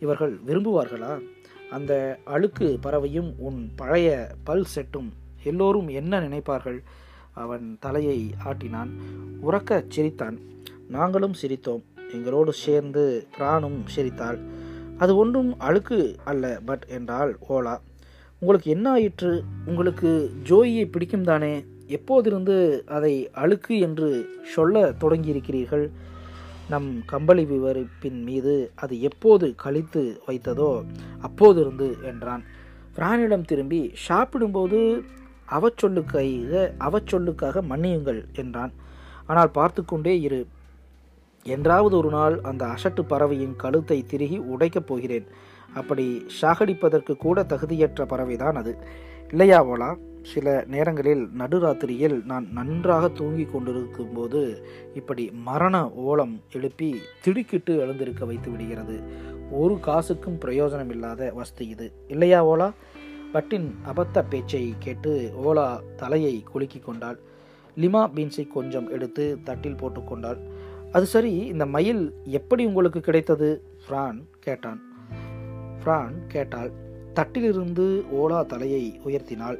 [0.00, 1.22] இவர்கள் விரும்புவார்களா?
[1.70, 5.08] அந்த அழுக்கு பறவையும் உன் பழைய பல் செட்டும்
[5.42, 6.82] எல்லோரும் என்ன நினைப்பார்கள்?
[7.32, 8.90] அவன் தலையை ஆட்டினான்
[9.42, 10.38] உறக்கச் சிரித்தான்.
[10.88, 11.82] நாங்களும் சிரித்தோம்
[12.12, 14.38] எங்களோடு சேர்ந்து பிராணும் சிரித்தாள்.
[14.98, 17.78] அது ஒன்றும் அழுக்கு அல்ல பட் என்றால் ஓலா.
[18.40, 19.44] உங்களுக்கு என்ன ஆயிற்று?
[19.66, 20.10] உங்களுக்கு
[20.44, 21.64] ஜோயியை பிடிக்கும் தானே?
[21.88, 24.08] எப்போதிருந்து அதை அழுக்கு என்று
[24.54, 25.90] சொல்ல தொடங்கியிருக்கிறீர்கள்?
[26.68, 30.84] நம் கம்பளி விவரிப்பின் மீது அது எப்போது கழித்து வைத்ததோ
[31.22, 32.44] அப்போதிருந்து என்றான்.
[32.96, 35.02] பிரானிடம் திரும்பி சாப்பிடும்போது
[35.50, 38.72] அவச்சொல்லுக்காக அவச்சொல்லுக்காக மன்னியுங்கள் என்றான்.
[39.26, 40.46] ஆனால் பார்த்து கொண்டே இரு.
[41.46, 45.28] என்றாவது ஒரு நாள் அந்த அசட்டு பறவையின் கழுத்தை திருகி உடைக்கப் போகிறேன்.
[45.74, 48.76] அப்படி சாகடிப்பதற்கு கூட தகுதியற்ற பறவைதான் அது.
[49.28, 58.24] இல்லையாவோலா சில நேரங்களில் நடுராத்திரியில் நான் நன்றாக தூங்கி கொண்டிருக்கும் போது இப்படி மரண ஓலம் எழுப்பி திடுக்கிட்டு எழுந்திருக்க
[58.24, 59.00] வைத்து விடுகிறது.
[59.50, 61.92] ஒரு காசுக்கும் பிரயோஜனம் இல்லாத வஸ்து இது.
[62.08, 62.72] இல்லையா ஓலா?
[63.32, 67.18] பட்டின் அபத்த பேச்சை கேட்டு ஓலா தலையை குலுக்கி கொண்டாள்.
[67.76, 70.38] லிமா பீன்ஸை கொஞ்சம் எடுத்து தட்டில் போட்டுக்கொண்டாள்
[70.92, 73.62] அது சரி இந்த மயில் எப்படி உங்களுக்கு கிடைத்தது?
[73.88, 74.87] ஃப்ரான் கேட்டான்.
[75.80, 76.70] ஃப்ரான் கேட்டாள்.
[77.14, 79.58] தட்டிலிருந்து ஓலா தலையை உயர்த்தினாள்.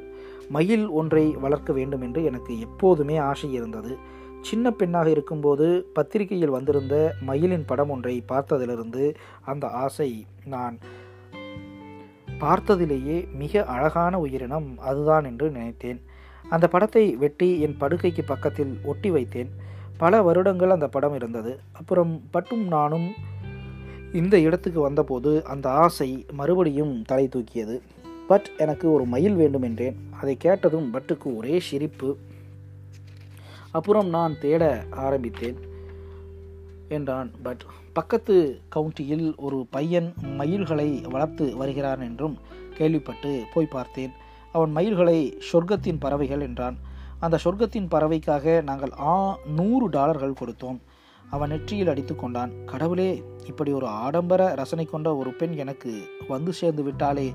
[0.49, 3.97] மயில் ஒன்றை வளர்க்க வேண்டும் என்று எனக்கு எப்போதுமே ஆசை இருந்தது.
[4.41, 9.15] சின்ன பெண்ணாக இருக்கும்போது பத்திரிகையில் வந்திருந்த மயிலின் படம் ஒன்றை பார்த்ததிலிருந்து
[9.45, 10.77] அந்த ஆசை நான்
[12.39, 16.01] பார்த்ததிலேயே மிக அழகான உயிரினம் அதுதான் என்று நினைத்தேன்.
[16.49, 19.49] அந்த படத்தை வெட்டி என் படுக்கைக்கு பக்கத்தில் ஒட்டி வைத்தேன்.
[19.97, 21.59] பல வருடங்கள் அந்த படம் இருந்தது.
[21.71, 23.13] அப்புறம் பட்டும் நானும்
[24.13, 27.81] இந்த இடத்துக்கு வந்தபோது அந்த ஆசை மறுபடியும் தலை தூக்கியது.
[28.27, 29.95] பட் எனக்கு ஒரு மயில் வேண்டும் என்றேன்.
[30.21, 32.17] அதை கேட்டதும் பட்டுக்கு ஒரே சிரிப்பு.
[33.71, 35.57] அப்புறம் நான் தேட ஆரம்பித்தேன்
[36.89, 37.31] என்றான்.
[37.43, 37.61] பட்
[37.93, 42.37] பக்கத்து கவுண்டியில் ஒரு பையன் மயில்களை வளர்த்து வருகிறான் என்றும்
[42.73, 44.11] கேள்விப்பட்டு போய் பார்த்தேன்.
[44.51, 46.77] அவன் மயில்களை சொர்க்கத்தின் பறவைகள் என்றான்.
[47.19, 50.79] அந்த சொர்க்கத்தின் பறவைக்காக நாங்கள் ஆ நூறு டாலர்கள் கொடுத்தோம்.
[51.29, 52.51] அவன் நெற்றியில் அடித்து கொண்டான்.
[52.65, 55.91] கடவுளே இப்படி ஒரு ஆடம்பர ரசனை கொண்ட ஒரு பெண் எனக்கு
[56.27, 57.27] வந்து சேர்ந்து விட்டாலே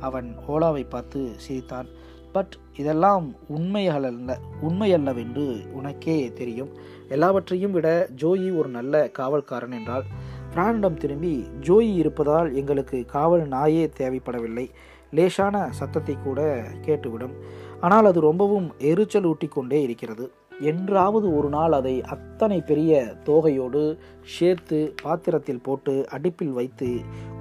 [0.00, 1.88] அவன் ஓலாவை பார்த்து சிரித்தான்.
[2.32, 6.70] பட் இதெல்லாம் உண்மைகளல்ல உண்மையல்லவென்று உனக்கே தெரியும்.
[7.08, 10.06] எல்லாவற்றையும் விட ஜோயி ஒரு நல்ல காவல்காரன் என்றால்
[10.54, 14.66] பிரானிடம் திரும்பி ஜோயி இருப்பதால் எங்களுக்கு காவல் நாயே தேவைப்படவில்லை.
[15.10, 16.40] லேசான சத்தத்தை கூட
[16.86, 17.34] கேட்டுவிடும்.
[17.80, 20.26] ஆனால் அது ரொம்பவும் எரிச்சல் ஊட்டி கொண்டே இருக்கிறது.
[20.60, 27.00] என்றாவது ஒரு நாள் அதை அத்தனை பெரிய தோகையோடு சேர்த்து பாத்திரத்தில் போட்டு அடுப்பில் வைத்து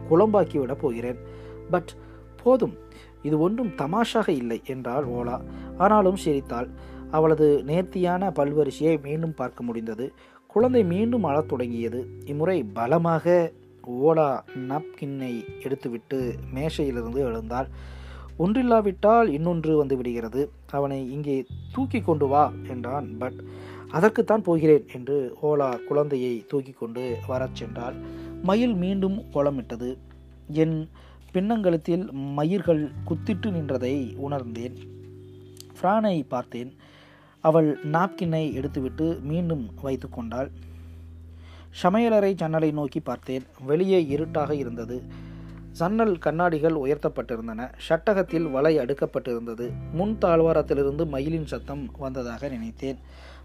[0.09, 1.18] குழம்பாக்கி விடப் போகிறேன்.
[1.72, 1.93] பட்
[2.43, 2.78] போதும்
[3.22, 5.41] இது ஒன்றும் தமாஷாக இல்லை என்றாள் ஓலா.
[5.78, 6.68] ஆனாலும் சிரித்தாள்.
[7.12, 10.14] அவளது நேர்த்தியான பல்வரிசையை மீண்டும் பார்க்க முடிந்தது.
[10.47, 12.07] குழந்தை மீண்டும் அழத் தொடங்கியது.
[12.26, 13.51] இம்முறை பலமாக
[13.89, 14.39] ஓலா
[14.70, 17.68] நாப்கின்னை எடுத்துவிட்டு மேஷையிலிருந்து எழுந்தாள்.
[18.43, 20.51] ஒன்றில்லாவிட்டால் இன்னொன்று வந்து விடுகிறது.
[20.69, 23.17] அவனை இங்கே தூக்கி கொண்டு வா என்றான்.
[23.17, 23.39] பட்
[23.91, 27.97] அதற்குத்தான் போகிறேன் என்று ஓலா குழந்தையை தூக்கி கொண்டு வரச் சென்றாள்.
[28.43, 29.97] மயில் மீண்டும் கோலமிட்டது
[30.47, 30.89] என்
[31.33, 34.77] பின்னங்கழுத்தில் மயிர்கள் குத்திட்டு நின்றதை உணர்ந்தேன்.
[35.77, 36.71] ஃப்ரானை பார்த்தேன்.
[37.43, 40.49] அவள் நாப்கினை எடுத்துவிட்டு மீண்டும் வைத்து கொண்டாள்.
[41.83, 43.45] சமையலறை ஜன்னலை நோக்கி பார்த்தேன்.
[43.65, 45.29] வெளியே இருட்டாக இருந்தது.
[45.80, 47.69] ஜன்னல் கண்ணாடிகள் உயர்த்தப்பட்டிருந்தன.
[47.78, 49.65] சட்டகத்தில் வலை அடுக்கப்பட்டிருந்தது.
[49.93, 52.97] முன் தாழ்வாரத்திலிருந்து மயிலின் சத்தம் வந்ததாக நினைத்தேன்.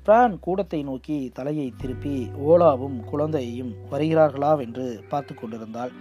[0.03, 5.93] பிரான் கூடத்தை நோக்கி தலையை திருப்பி ஓலாவும் குழந்தையையும் வருகிறார்களாவென்று பார்த்து கொண்டிருந்தாள்.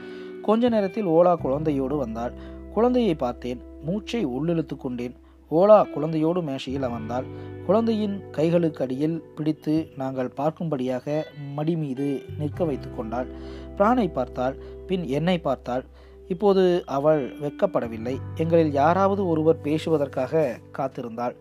[0.41, 2.33] கொஞ்ச நேரத்தில் ஓலா குழந்தையோடு வந்தாள்.
[2.73, 3.61] குழந்தையை பார்த்தேன்.
[3.83, 5.15] மூச்சை உள்ளிழுத்து கொண்டேன்.
[5.51, 7.27] ஓலா குழந்தையோடு மேஷையில் அமர்ந்தாள்.
[7.65, 11.23] குழந்தையின் கைகளுக்கு அடியில் பிடித்து நாங்கள் பார்க்கும்படியாக
[11.53, 12.07] மடி மீது
[12.37, 13.29] நிற்க வைத்து கொண்டாள்.
[13.77, 14.57] பிரானை பார்த்தாள்.
[14.87, 15.85] பின் என்னை பார்த்தாள்.
[16.27, 21.35] இப்போது அவள் வெக்கப்படவில்லை எங்களில் யாராவது ஒருவர் பேசுவதற்காக காத்திருந்தாள்.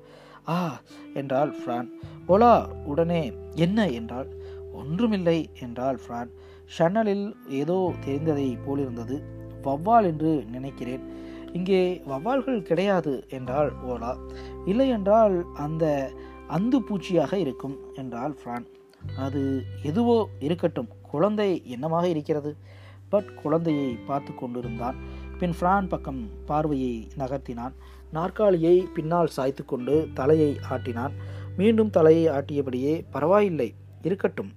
[0.48, 0.80] ஆ
[1.14, 1.88] என்றாள் ஃப்ரான்.
[2.28, 3.90] ஓலா உடனே என்ன?
[3.90, 4.28] என்றாள்.
[4.72, 6.30] ஒன்றுமில்லை என்றாள் ஃப்ரான்.
[6.78, 9.22] ஷன்னலில் ஏதோ தெரிந்ததை போலிருந்தது.
[9.62, 11.04] வவ்வால் என்று நினைக்கிறேன்.
[11.52, 14.18] இங்கே வவ்வால்கள் கிடையாது என்றாள் ஓலா.
[14.64, 16.10] இல்லை என்றால் அந்த
[16.48, 18.66] அந்து பூச்சியாக இருக்கும் என்றாள் ஃப்ரான்.
[19.16, 20.88] அது எதுவோ இருக்கட்டும்.
[21.10, 22.56] குழந்தை என்னமாக இருக்கிறது?
[23.14, 24.96] பட் குழந்தையை பார்த்து கொண்டிருந்தான்.
[25.38, 27.74] பின் ஃப்ரான் பக்கம் பார்வையை நகர்த்தினான்.
[28.12, 31.14] நாற்காலியை பின்னால் சாய்த்து கொண்டு தலையை ஆட்டினான்.
[31.56, 34.52] மீண்டும் தலையை ஆட்டியபடியே பரவாயில்லை இருக்கட்டும்.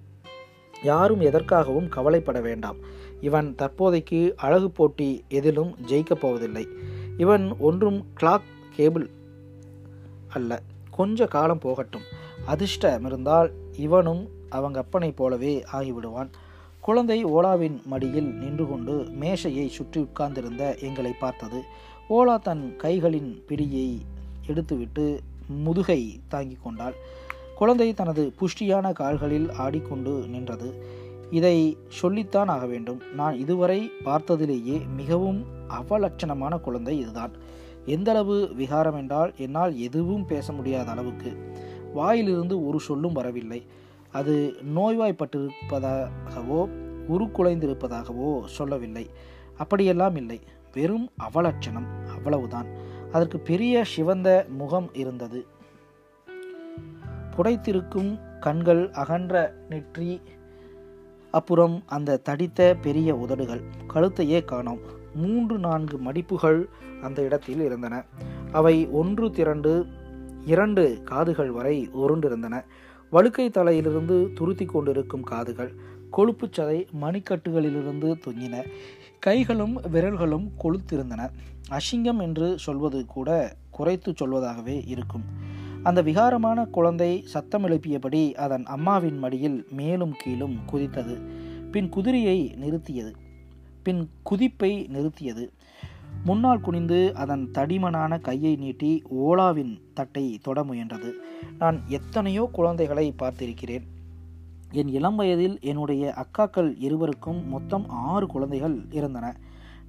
[0.82, 2.76] யாரும் எதற்காகவும் கவலைப்பட வேண்டாம்.
[3.20, 6.68] இவன் தற்போதைக்கு அழகு போட்டி எதிலும் ஜெயிக்கப் போவதில்லை.
[7.16, 9.10] இவன் ஒன்றும் கிளாக் கேபிள்
[10.28, 10.62] அல்ல.
[10.90, 12.06] கொஞ்ச காலம் போகட்டும்.
[12.46, 16.30] அதிர்ஷ்டம் இருந்தால் இவனும் அவங்க அப்பனை போலவே ஆகிவிடுவான்.
[16.88, 21.62] குழந்தை ஓலாவின் மடியில் நின்று கொண்டு மேஷையை சுற்றி உட்கார்ந்திருந்த எங்களை பார்த்தது.
[22.10, 23.98] ஓலா தன் கைகளின் பிடியை
[24.46, 26.94] எடுத்துவிட்டு முதுகை தாங்கி கொண்டாள்.
[27.54, 30.82] குழந்தை தனது புஷ்டியான கால்களில் ஆடிக்கொண்டு நின்றது.
[31.30, 33.00] இதை சொல்லித்தான் ஆக வேண்டும்.
[33.16, 37.30] நான் இதுவரை பார்த்ததிலேயே மிகவும் அவலட்சணமான குழந்தை இதுதான்.
[37.86, 41.32] எந்தளவு விகாரம் என்றால் என்னால் எதுவும் பேச முடியாத அளவுக்கு.
[41.94, 43.62] வாயிலிருந்து ஒரு சொல்லும் வரவில்லை.
[44.12, 46.68] அது நோய்வாய்ப்பட்டிருப்பதாகவோ
[47.08, 49.10] உருக்குலைந்திருப்பதாகவோ சொல்லவில்லை.
[49.56, 50.40] அப்படியெல்லாம் இல்லை.
[50.74, 52.66] வெறும் அவலட்சணம் அவ்வளவுதான்.
[53.12, 55.46] அதற்கு பெரிய சிவந்த முகம் இருந்தது.
[57.36, 60.20] புடைத்திருக்கும் கண்கள் அகன்ற நெற்றி
[61.30, 63.60] அப்புறம் அந்த தடித்த பெரிய உதடுகள்.
[63.94, 64.80] கழுத்தையே காணோம்.
[65.14, 66.64] மூன்று நான்கு மடிப்புகள்
[67.02, 68.04] அந்த இடத்தில் இருந்தன.
[68.52, 69.86] அவை ஒன்று திரண்டு
[70.44, 72.64] இரண்டு காதுகள் வரை உருண்டிருந்தன.
[73.10, 75.74] வழுக்கை தலையிலிருந்து துருத்தி கொண்டிருக்கும் காதுகள்
[76.12, 78.66] கொழுப்புச் சதை மணிக்கட்டுகளிலிருந்து தொங்கின.
[79.18, 81.30] கைகளும் விரல்களும் கொளுத்திருந்தன.
[81.70, 85.24] அசிங்கம் என்று சொல்வது கூட குறைத்து சொல்வதாகவே இருக்கும்.
[85.82, 91.20] அந்த விகாரமான குழந்தை சத்தம் எழுப்பியபடி அதன் அம்மாவின் மடியில் மேலும் கீழும் குதித்தது.
[91.70, 93.12] பின் குதிரையை நிறுத்தியது.
[93.82, 95.50] பின் குதிப்பை நிறுத்தியது.
[96.24, 101.10] முன்னால் குனிந்து அதன் தடிமனான கையை நீட்டி ஓலாவின் தட்டை தொட முயன்றது.
[101.58, 103.82] நான் எத்தனையோ குழந்தைகளை பார்த்திருக்கிறேன்.
[104.72, 109.36] என் இளம் வயதில் என்னுடைய அக்காக்கள் இருவருக்கும் மொத்தம் ஆறு குழந்தைகள் இருந்தன.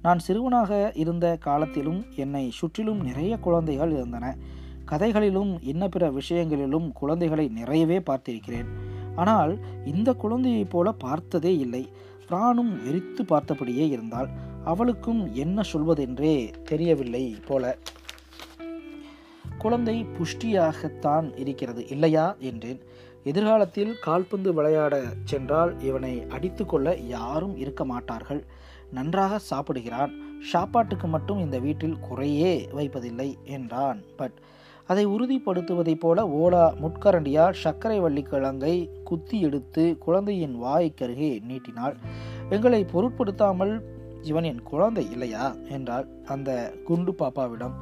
[0.02, 4.36] நான் சிறுவனாக இருந்த காலத்திலும் என்னை சுற்றிலும் நிறைய குழந்தைகள் இருந்தன.
[4.84, 8.70] கதைகளிலும் இன்ன பிற விஷயங்களிலும் குழந்தைகளை நிறையவே பார்த்திருக்கிறேன்.
[9.16, 11.88] ஆனால் இந்த குழந்தையைப் போல பார்த்ததே இல்லை.
[12.28, 14.28] பிரானும் வெறித்து பார்த்தபடியே இருந்தால்
[14.64, 17.76] அவளுக்கும் என்ன சொல்வதென்றே தெரியவில்லை போல.
[19.58, 22.36] குழந்தை புஷ்டியாகத்தான் இருக்கிறது இல்லையா?
[22.38, 22.80] என்றேன்.
[23.24, 28.44] எதிர்காலத்தில் கால்பந்து விளையாட சென்றால் இவனை அடித்து கொள்ள யாரும் இருக்க மாட்டார்கள்.
[28.92, 30.40] நன்றாக சாப்பிடுகிறான்.
[30.42, 34.02] சாப்பாட்டுக்கு மட்டும் இந்த வீட்டில் குறையே வைப்பதில்லை என்றான்.
[34.16, 34.32] பட்
[34.86, 41.96] அதை உறுதிப்படுத்துவதைப் போல ஓலா முட்கரண்டியால் சர்க்கரை வள்ளிக்கிழங்கை குத்தி எடுத்து குழந்தையின் வாய்க்கருகே நீட்டினாள்.
[42.50, 45.54] எங்களை பொருட்படுத்தாமல் இவன் என் குழந்தை இல்லையா?
[45.68, 47.72] என்றால் அந்த குண்டு பாப்பாவிடம்.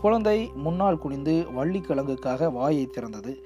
[0.00, 3.36] குழந்தை முன்னால் குனிந்து வள்ளிக்கிழங்குக்காக வாயை திறந்தது.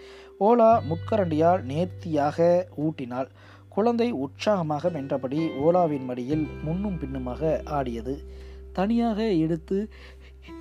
[0.41, 3.29] ஓலா முட்கரண்டியால் நேர்த்தியாக ஊட்டினாள்.
[3.69, 8.25] குழந்தை உற்சாகமாக மென்றபடி ஓலாவின் மடியில் முன்னும் பின்னுமாக ஆடியது.
[8.73, 9.91] தனியாக எடுத்து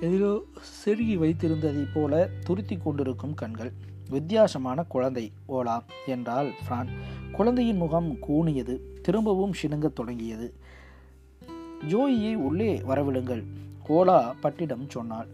[0.00, 0.42] எதிரோ
[0.84, 3.72] செருகி வைத்திருந்ததைப் போல துருத்தி கொண்டிருக்கும் கண்கள்.
[4.10, 6.88] வித்தியாசமான குழந்தை ஓலா என்றால் பிரான்
[7.32, 10.54] குழந்தையின் முகம் கூணியது திரும்பவும் சினுங்கத் தொடங்கியது.
[11.90, 13.42] ஜோயியை உள்ளே வரவிடுங்கள்
[13.88, 15.28] ஓலா பட்டிடம் சொன்னாள்.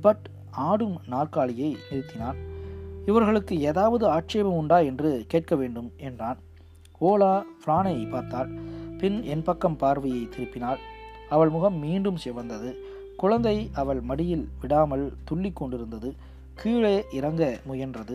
[0.00, 2.38] பட் ஆடும் நாற்காலியை நிறுத்தினான்.
[3.06, 6.38] இவர்களுக்கு ஏதாவது ஆட்சேபம் உண்டா என்று கேட்க வேண்டும் என்றான்.
[7.00, 8.50] ஓலா ஃப்ரானை பார்த்தாள்.
[9.00, 10.80] பின் என் பக்கம் பார்வையை திருப்பினாள்.
[11.28, 12.70] அவள் முகம் மீண்டும் சிவந்தது.
[13.16, 16.14] குழந்தை அவள் மடியில் விடாமல் துள்ளி கொண்டிருந்தது.
[16.54, 18.14] கீழே இறங்க முயன்றது.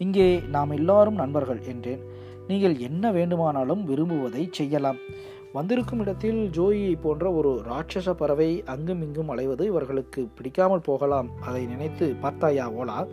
[0.00, 2.02] இங்கே நாம் எல்லாரும் நண்பர்கள் என்றேன்.
[2.48, 4.98] நீங்கள் என்ன வேண்டுமானாலும் விரும்புவதை செய்யலாம்.
[5.52, 11.28] வந்திருக்கும் இடத்தில் ஜோயியை போன்ற ஒரு ராட்சச பறவை அங்கும் இங்கும் அலைவது இவர்களுக்கு பிடிக்காமல் போகலாம்.
[11.42, 13.06] அதை நினைத்து பார்த்தாயா ஓலா?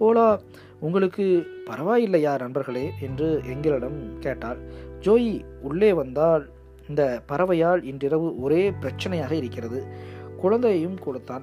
[0.00, 0.40] ஓலா
[0.80, 2.90] உங்களுக்கு பரவாயில்லையா நண்பர்களே?
[3.00, 4.56] என்று எங்களிடம் கேட்டார்
[5.00, 6.48] ஜோயி உள்ளே வந்தால்
[6.88, 9.86] இந்த பறவையால் இன்றிரவு ஒரே பிரச்சனையாக இருக்கிறது.
[10.36, 11.42] குழந்தையையும் கொடுத்தான்.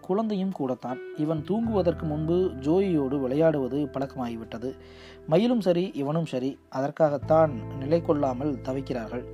[0.00, 0.98] குழந்தையும் கூடத்தான்.
[1.16, 4.74] இவன் தூங்குவதற்கு முன்பு ஜோயியோடு விளையாடுவது பழக்கமாகிவிட்டது.
[5.26, 6.58] மயிலும் சரி இவனும் சரி.
[6.68, 7.50] அதற்காகத்தான்
[7.88, 9.24] நிலை கொள்ளாமல் தவிக்கிறார்கள்.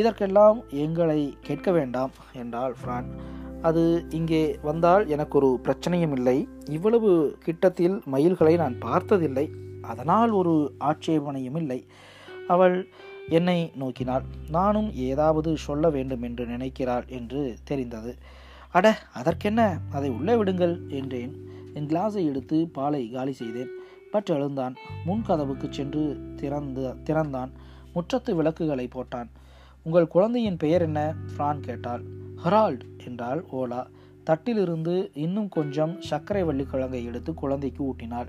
[0.00, 3.08] இதற்கெல்லாம் எங்களை கேட்க வேண்டாம் என்றாள் ஃப்ரான்.
[3.62, 6.36] அது இங்கே வந்தால் எனக்கு ஒரு பிரச்சனையும் இல்லை.
[6.70, 7.10] இவ்வளவு
[7.46, 9.46] கிட்டத்தில் மயில்களை நான் பார்த்ததில்லை.
[9.92, 11.80] அதனால் ஒரு ஆட்சேபனையும் இல்லை.
[12.46, 12.76] அவள்
[13.28, 14.24] என்னை நோக்கினாள்.
[14.50, 18.12] நானும் ஏதாவது சொல்ல வேண்டும் என்று நினைக்கிறாள் என்று தெரிந்தது.
[18.72, 19.60] அட அதற்கென்ன?
[19.92, 21.32] அதை உள்ளே விடுங்கள் என்றேன்.
[21.74, 23.72] என் கிளாஸை எடுத்து பாலை காலி செய்தேன்.
[24.10, 24.74] பட் எழுந்தான்
[25.04, 26.04] முன் கதவுக்கு சென்று
[26.36, 27.52] திறந்து திறந்தான்.
[27.94, 29.28] முற்றத்து விளக்குகளை போட்டான்.
[29.82, 31.14] உங்கள் குழந்தையின் பெயர் என்ன?
[31.36, 32.02] ஃப்ரான் கேட்டாள்.
[32.44, 33.86] ஹெரால்ட் என்றால் ஓலா.
[34.26, 38.26] தட்டிலிருந்து இன்னும் கொஞ்சம் சர்க்கரை வள்ளிக்கிழங்கை எடுத்து குழந்தைக்கு ஊட்டினாள்.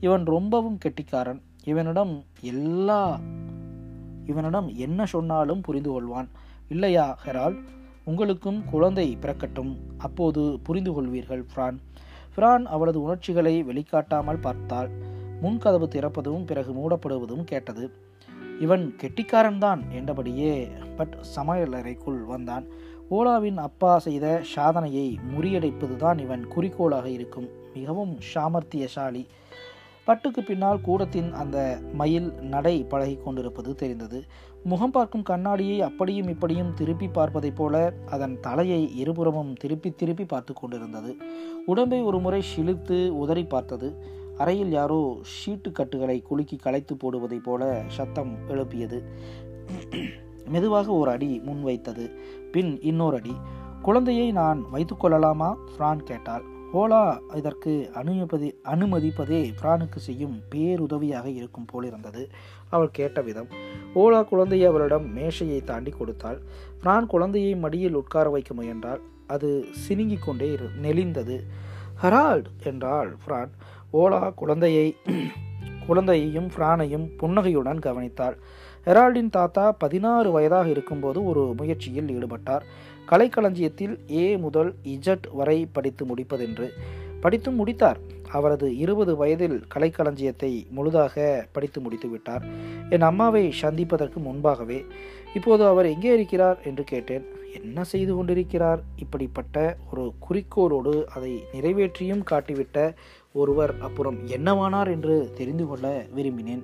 [0.00, 1.42] இவன் ரொம்பவும் கெட்டிக்காரன்.
[1.64, 3.20] இவனிடம் எல்லா
[4.26, 6.28] இவனிடம் என்ன சொன்னாலும் புரிந்து கொள்வான்.
[6.68, 7.62] இல்லையா ஹெரால்ட்?
[8.04, 9.76] உங்களுக்கும் குழந்தை பிறக்கட்டும்.
[9.98, 11.78] அப்போது புரிந்து கொள்வீர்கள் ஃப்ரான்.
[12.36, 14.90] ஃப்ரான் அவளது உணர்ச்சிகளை வெளிக்காட்டாமல் பார்த்தாள்.
[15.42, 17.92] முன்கதவு திறப்பதும் பிறகு மூடப்படுவதும் கேட்டது.
[18.60, 22.64] இவன் கெட்டிக்காரன்தான் என்றபடியே பட் சமையலறைக்குள் வந்தான்.
[23.10, 27.48] ஓலாவின் அப்பா செய்த சாதனையை முறியடைப்பதுதான் இவன் குறிக்கோளாக இருக்கும்.
[27.74, 29.26] மிகவும் சாமர்த்தியசாலி.
[30.06, 34.24] பட்டுக்கு பின்னால் கூடத்தின் அந்த மயில் நடை பழகி கொண்டிருப்பது தெரிந்தது.
[34.64, 41.16] முகம் பார்க்கும் கண்ணாடியை அப்படியும் இப்படியும் திருப்பி பார்ப்பதைப் போல அதன் தலையை இருபுறமும் திருப்பி திருப்பி பார்த்து கொண்டிருந்தது.
[41.66, 44.14] உடம்பை ஒரு முறை சிலிர்த்து உதறி பார்த்தது.
[44.38, 49.02] அறையில் யாரோ ஷீட்டு கட்டுகளை குலுக்கி களைத்து போடுவதைப் போல சத்தம் எழுப்பியது.
[50.48, 52.10] மெதுவாக ஒரு அடி முன்வைத்தது
[52.52, 53.34] பின் இன்னொரு அடி.
[53.82, 56.42] குழந்தையை நான் வைத்துக்கொள்ளலாமா ஃப்ரான் கேட்டாள்.
[56.72, 62.28] ஓலா இதற்கு அனுமதி அனுமதிப்பதே பிரானுக்கு செய்யும் பேருதவியாக இருக்கும் போலிருந்தது
[62.68, 63.48] அவள் கேட்ட விதம்.
[63.94, 66.40] ஓலா குழந்தையை அவளிடம் மேஷையை தாண்டி கொடுத்தாள்.
[66.78, 69.00] பிரான் குழந்தையை மடியில் உட்கார வைக்க முயன்றாள்.
[69.26, 71.40] அது சினுங்கிக் கொண்டே நெளிந்தது.
[72.02, 73.50] ஹரால்ட் என்றாள் பிரான்.
[73.96, 74.96] ஓலா குழந்தையை
[75.86, 78.36] குழந்தையையும் ஃப்ரானையும் புன்னகையுடன் கவனித்தாள்.
[78.86, 82.60] ஹெரால்டின் தாத்தா பதினாறு வயதாக இருக்கும்போது ஒரு முயற்சியில் ஈடுபட்டார்.
[83.10, 86.68] கலைக்களஞ்சியத்தில் ஏ முதல் இஜட் வரை படித்து முடிப்பதென்று.
[87.20, 87.98] படித்து முடித்தார்.
[88.30, 92.44] அவரது இருபது வயதில் கலைக்களஞ்சியத்தை முழுதாக படித்து முடித்து விட்டார்.
[92.90, 94.84] என் அம்மாவை சந்திப்பதற்கு முன்பாகவே
[95.34, 96.58] இப்போது அவர் எங்கே இருக்கிறார்?
[96.64, 97.24] என்று கேட்டேன்.
[97.62, 98.80] என்ன செய்து கொண்டிருக்கிறார்?
[98.96, 102.94] இப்படிப்பட்ட ஒரு குறிக்கோளோடு அதை நிறைவேற்றியும் காட்டிவிட்ட
[103.36, 106.62] ஒருவர் அப்புறம் என்னவானார் என்று தெரிந்து கொள்ள விரும்பினேன்.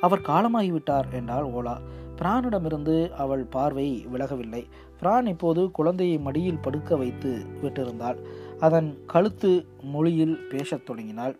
[0.00, 1.76] அவர் காலமாகிவிட்டார் என்றால் ஓலா.
[2.16, 4.64] பிரானிடமிருந்து அவள் பார்வை விலகவில்லை.
[4.98, 8.18] பிரான் இப்போது குழந்தையை மடியில் படுக்க வைத்து விட்டிருந்தாள்.
[8.60, 11.38] அதன் கழுத்து மொழியில் பேசத் தொடங்கினாள்.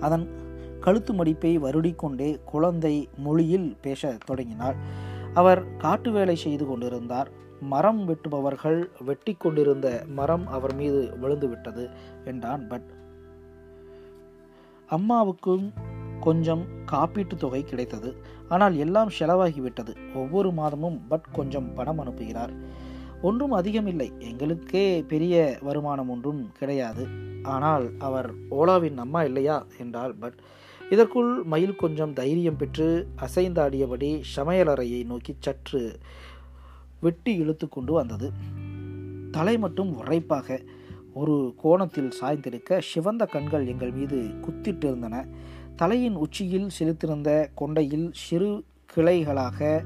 [0.00, 0.30] அதன்
[0.80, 4.76] கழுத்து மடிப்பை வருடிக்கொண்டே குழந்தை மொழியில் பேசத் தொடங்கினாள்.
[5.34, 7.30] அவர் காட்டு வேலை செய்து கொண்டிருந்தார்.
[7.62, 11.90] மரம் வெட்டுபவர்கள் வெட்டி கொண்டிருந்த மரம் அவர் மீது விழுந்து விட்டது
[12.24, 12.88] என்றான் பட்.
[14.86, 15.72] அம்மாவுக்கும்
[16.20, 18.16] கொஞ்சம் காப்பீட்டு தொகை கிடைத்தது.
[18.48, 20.14] ஆனால் எல்லாம் செலவாகிவிட்டது.
[20.14, 22.54] ஒவ்வொரு மாதமும் பட் கொஞ்சம் பணம் அனுப்புகிறார்.
[23.22, 24.12] ஒன்றும் அதிகமில்லை.
[24.18, 27.06] எங்களுக்கே பெரிய வருமானம் ஒன்றும் கிடையாது.
[27.42, 29.66] ஆனால் அவர் ஓலாவின் அம்மா இல்லையா?
[29.78, 30.34] என்றால் பட்.
[30.90, 35.98] இதற்குள் மயில் கொஞ்சம் தைரியம் பெற்று அசைந்தாடியபடி சமையலறையை நோக்கி சற்று
[37.02, 38.32] வெட்டி இழுத்து கொண்டு வந்தது.
[39.30, 40.62] தலை மட்டும் உரைப்பாக
[41.14, 45.16] ஒரு கோணத்தில் சாய்ந்திருக்க சிவந்த கண்கள் எங்கள் மீது குத்திட்டிருந்தன.
[45.76, 47.30] தலையின் உச்சியில் செலுத்திருந்த
[47.60, 48.50] கொண்டையில் சிறு
[48.94, 49.84] கிளைகளாக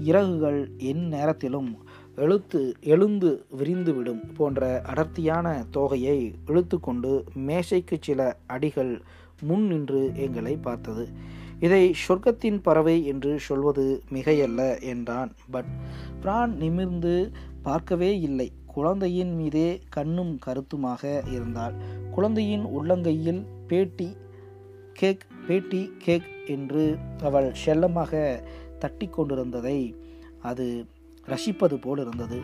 [0.00, 1.70] இறகுகள் என் நேரத்திலும்
[2.16, 9.02] எழுத்து எழுந்து விரிந்துவிடும் போன்ற அடர்த்தியான தோகையை இழுத்து கொண்டு மேசைக்கு சில அடிகள்
[9.42, 11.08] முன் நின்று எங்களை பார்த்தது.
[11.60, 15.32] இதை சொர்க்கத்தின் பறவை என்று சொல்வது மிகையல்ல என்றான்.
[15.50, 15.70] பட்
[16.20, 17.32] பிரான் நிமிர்ந்து
[17.62, 18.52] பார்க்கவே இல்லை.
[18.66, 21.74] குழந்தையின் மீதே கண்ணும் கருத்துமாக இருந்தாள்.
[22.10, 24.16] குழந்தையின் உள்ளங்கையில் பேட்டி
[24.92, 26.84] கேக் பேட்டி கேக் என்று
[27.22, 28.42] அவள் செல்லமாக
[28.78, 29.78] தட்டி கொண்டிருந்ததை
[30.42, 30.86] அது
[31.28, 32.38] ரசிப்பது போல் இருந்தது.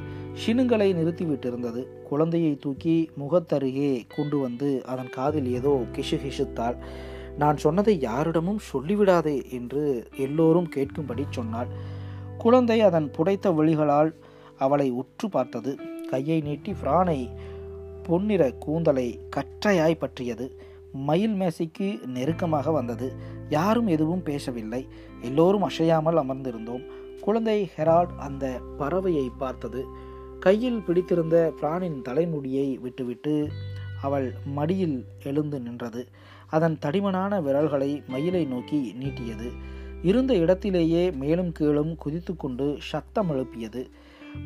[0.46, 1.82] சினுங்களை நிறுத்திவிட்டிருந்தது.
[2.02, 6.78] குழந்தையை தூக்கி முகத்தருகே கொண்டு வந்து அதன் காதில் ஏதோ கிசு கிசுத்தாள்.
[7.38, 11.66] நான் சொன்னதை யாரிடமும் சொல்லிவிடாதே என்று எல்லோரும் கேட்கும்படி சொன்னாள்.
[12.38, 14.14] குழந்தை அதன் புடைத்த வழிகளால்
[14.58, 15.78] அவளை உற்று பார்த்தது.
[16.08, 17.30] கையை நீட்டி பிரானை
[18.02, 20.60] பொன்னிற கூந்தலை கற்றையாய் பற்றியது.
[20.92, 23.12] மயில் மேசைக்கு நெருக்கமாக வந்தது.
[23.48, 24.88] யாரும் எதுவும் பேசவில்லை.
[25.22, 26.84] எல்லோரும் அசையாமல் அமர்ந்திருந்தோம்.
[27.20, 29.86] குழந்தை ஹெரால்ட் அந்த பறவையை பார்த்தது.
[30.40, 33.48] கையில் பிடித்திருந்த பிரானின் தலைமுடியை விட்டுவிட்டு
[34.02, 36.08] அவள் மடியில் எழுந்து நின்றது.
[36.56, 39.48] அதன் தடிமனான விரல்களை மயிலை நோக்கி நீட்டியது.
[40.02, 43.82] இருந்த இடத்திலேயே மேலும் கீழும் குதித்து கொண்டு சத்தம் எழுப்பியது.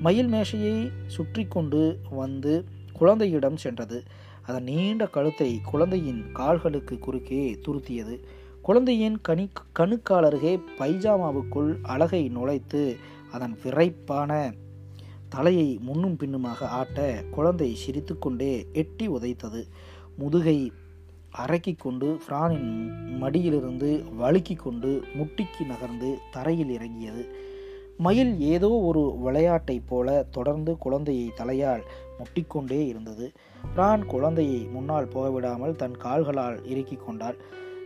[0.00, 1.82] மயில் மேஷையை சுற்றி கொண்டு
[2.20, 2.52] வந்து
[2.92, 3.98] குழந்தையிடம் சென்றது.
[4.46, 8.14] அதன் நீண்ட கழுத்தை குழந்தையின் கால்களுக்கு குறுக்கே துருத்தியது.
[8.62, 12.82] குழந்தையின் கனி கணுக்கால் அருகே பைஜாமாவுக்குள் அழகை நுழைத்து
[13.32, 14.32] அதன் விரைப்பான
[15.34, 16.98] தலையை முன்னும் பின்னுமாக ஆட்ட
[17.30, 19.62] குழந்தை சிரித்துக்கொண்டே எட்டி உதைத்தது.
[20.20, 20.58] முதுகை
[21.42, 22.70] அரக்கி கொண்டு பிரானின்
[23.20, 27.22] மடியிலிருந்து வழுக்கி கொண்டு முட்டிக்கு நகர்ந்து தரையில் இறங்கியது.
[27.98, 31.84] மயில் ஏதோ ஒரு விளையாட்டைப் போல தொடர்ந்து குழந்தையை தலையால்
[32.18, 33.26] முட்டிக்கொண்டே இருந்தது.
[33.74, 37.38] பிரான் குழந்தையை முன்னால் போகவிடாமல் தன் கால்களால் இறுக்கி கொண்டாள்.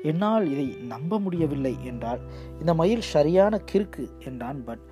[0.03, 2.23] என்னால் இதை நம்ப முடியவில்லை என்றால்
[2.61, 4.83] இந்த மயில் சரியான கிறுக்கு என்றான் பட்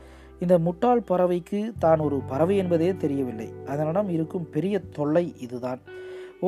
[0.40, 3.48] இந்த முட்டாள் பறவைக்கு தான் ஒரு பறவை என்பதே தெரியவில்லை.
[3.66, 5.80] அதனிடம் இருக்கும் பெரிய தொல்லை இதுதான்.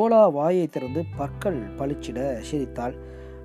[0.01, 2.95] ஓலா வாயை திறந்து பற்கள் பளிச்சிட சிரித்தாள்.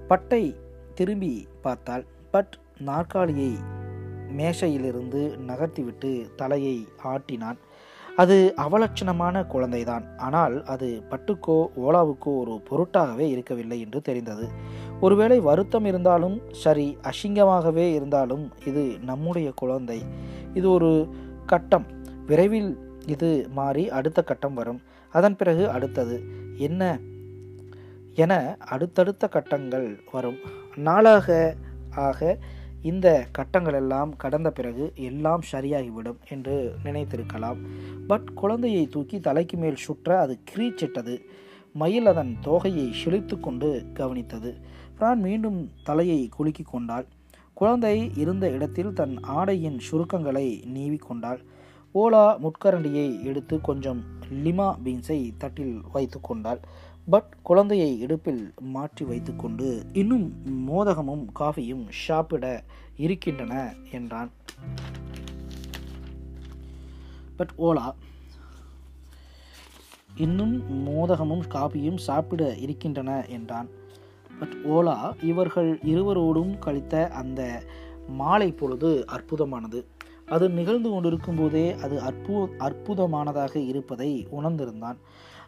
[0.07, 0.55] பட்டை
[0.95, 2.05] திரும்பி பார்த்தாள்.
[2.31, 3.51] பட் நாற்காலியை
[4.31, 7.59] மேஷையிலிருந்து நகர்த்திவிட்டு தலையை ஆட்டினான்.
[8.15, 10.05] அது அவலட்சணமான குழந்தைதான்.
[10.17, 14.47] ஆனால் அது பட்டுக்கோ ஓலாவுக்கோ ஒரு பொருட்டாகவே இருக்கவில்லை என்று தெரிந்தது.
[15.01, 20.01] ஒருவேளை வருத்தம் இருந்தாலும் சரி அசிங்கமாகவே இருந்தாலும் இது நம்முடைய குழந்தை.
[20.53, 21.13] இது ஒரு
[21.45, 21.87] கட்டம்.
[22.25, 22.71] விரைவில்
[23.05, 24.81] இது மாறி அடுத்த கட்டம் வரும்.
[25.11, 26.23] அதன் பிறகு அடுத்தது
[26.57, 26.99] என்ன?
[28.13, 30.37] என அடுத்தடுத்த கட்டங்கள் வரும்.
[30.75, 31.55] நாளாக
[31.95, 32.37] ஆக
[32.81, 37.57] இந்த கட்டங்கள் எல்லாம் கடந்த பிறகு எல்லாம் சரியாகிவிடும் என்று நினைத்திருக்கலாம்.
[38.07, 41.21] பட் குழந்தையை தூக்கி தலைக்கு மேல் சுற்ற அது கிரீச்சிட்டது.
[41.73, 44.53] மயில் அதன் தோகையை சிலித்து கொண்டு கவனித்தது.
[44.95, 47.05] பிரான் மீண்டும் தலையை குலுக்கி கொண்டாள்.
[47.53, 51.39] குழந்தை இருந்த இடத்தில் தன் ஆடையின் சுருக்கங்களை நீவி கொண்டாள்.
[51.99, 53.99] ஓலா முட்கரண்டியை எடுத்து கொஞ்சம்
[54.43, 56.59] லிமா பீன்ஸை தட்டில் வைத்து கொண்டாள்.
[57.07, 58.41] பட் குழந்தையை இடுப்பில்
[58.75, 60.25] மாற்றி வைத்துக்கொண்டு இன்னும்
[60.67, 62.45] மோதகமும் காஃபியும் சாப்பிட
[62.97, 64.31] இருக்கின்றன என்றான்.
[67.35, 67.85] பட் ஓலா
[70.15, 73.67] இன்னும் மோதகமும் காபியும் சாப்பிட இருக்கின்றன என்றான்.
[74.39, 77.41] பட் ஓலா இவர்கள் இருவரோடும் கழித்த அந்த
[78.21, 79.79] மாலை பொழுது அற்புதமானது.
[80.29, 84.97] அது நிகழ்ந்து கொண்டிருக்கும் போதே அது அற்பு அற்புதமானதாக இருப்பதை உணர்ந்திருந்தான்.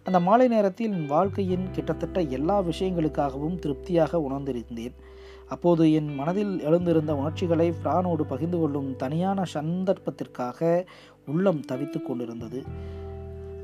[0.04, 4.96] அந்த மாலை நேரத்தில் என் வாழ்க்கையின் கிட்டத்தட்ட எல்லா விஷயங்களுக்காகவும் திருப்தியாக உணர்ந்திருந்தேன்.
[5.48, 10.86] அப்போது என் மனதில் எழுந்திருந்த உணர்ச்சிகளை பிரானோடு பகிர்ந்து கொள்ளும் தனியான சந்தர்ப்பத்திற்காக
[11.26, 12.64] உள்ளம் தவித்து கொண்டிருந்தது.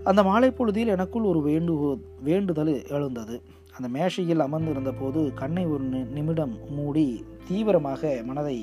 [0.04, 3.42] அந்த மாலை பொழுதில் எனக்குள் ஒரு வேண்டுகோ வேண்டுதல் எழுந்தது.
[3.76, 5.84] அந்த மேஷையில் அமர்ந்திருந்த போது கண்ணை ஒரு
[6.18, 7.08] நிமிடம் மூடி
[7.48, 8.58] தீவிரமாக மனதை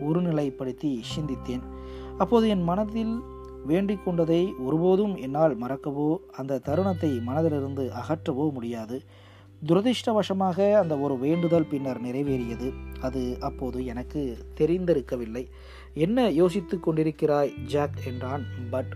[0.00, 1.64] ஒருநிலைப்படுத்தி சிந்தித்தேன்.
[2.18, 3.14] அப்போது என் மனதில்
[3.66, 8.98] வேண்டிக் கொண்டதை ஒருபோதும் என்னால் மறக்கவோ அந்த தருணத்தை மனதிலிருந்து அகற்றவோ முடியாது.
[9.66, 12.68] துரதிர்ஷ்டவசமாக அந்த ஒரு வேண்டுதல் பின்னர் நிறைவேறியது.
[13.00, 14.20] அது அப்போது எனக்கு
[14.60, 15.44] தெரிந்திருக்கவில்லை.
[15.94, 17.98] என்ன யோசித்து கொண்டிருக்கிறாய் ஜாக்?
[18.06, 18.44] என்றான்.
[18.70, 18.92] பட்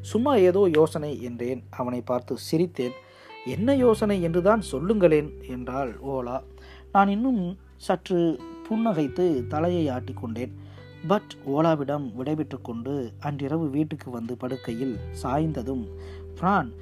[0.00, 1.62] சும்மா ஏதோ யோசனை என்றேன்.
[1.70, 2.96] அவனை பார்த்து சிரித்தேன்.
[3.44, 6.42] என்ன யோசனை என்றுதான் சொல்லுங்களேன் என்றாள் ஓலா.
[6.92, 10.52] நான் இன்னும் சற்று புன்னகைத்து தலையை ஆட்டிக்கொண்டேன்
[11.06, 15.86] பட் ஓலாவிடம் விடைபெற்று கொண்டு அன்றிரவு வீட்டுக்கு வந்து படுக்கையில் சாய்ந்ததும்
[16.34, 16.72] பிரான்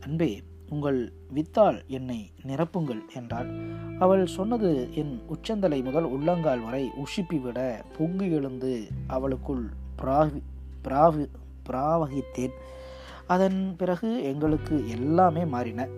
[0.00, 3.50] அன்பே உங்கள் வித்தால் என்னை நிரப்புங்கள் என்றாள்.
[3.98, 9.68] அவள் சொன்னது என் உச்சந்தலை முதல் உள்ளங்கால் வரை உஷிப்பிவிட பொங்கி எழுந்து அவளுக்குள்
[10.02, 10.42] பிராவி
[10.84, 11.28] பிராவி
[11.68, 12.54] பிராவகித்தேன்.
[13.34, 15.88] அதன் பிறகு எங்களுக்கு எல்லாமே மாறின.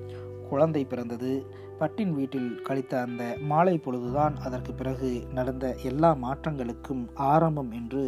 [0.49, 1.31] குழந்தை பிறந்தது.
[1.79, 8.03] பட்டின் வீட்டில் கழித்த அந்த மாலை பொழுதுதான் அதற்கு பிறகு நடந்த எல்லா மாற்றங்களுக்கும் ஆரம்பம் என்று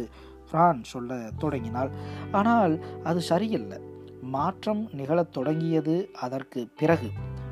[0.51, 1.91] பிரான் சொல்ல தொடங்கினாள்.
[2.31, 3.79] ஆனால் அது சரியல்ல.
[4.21, 7.09] மாற்றம் நிகழத் தொடங்கியது அதற்கு பிறகு.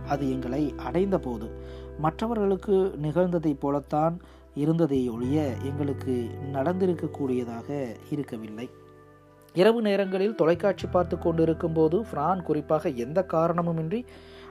[0.08, 1.48] அது எங்களை அடைந்த போது.
[2.00, 4.20] மற்றவர்களுக்கு நிகழ்ந்ததைப் போலத்தான்
[4.54, 7.70] இருந்ததை ஒழிய எங்களுக்கு நடந்திருக்கக்கூடியதாக
[8.12, 8.70] இருக்கவில்லை.
[9.54, 14.06] இரவு நேரங்களில் தொலைக்காட்சி பார்த்து கொண்டிருக்கும் போது ஃப்ரான் குறிப்பாக எந்த காரணமுமின்றி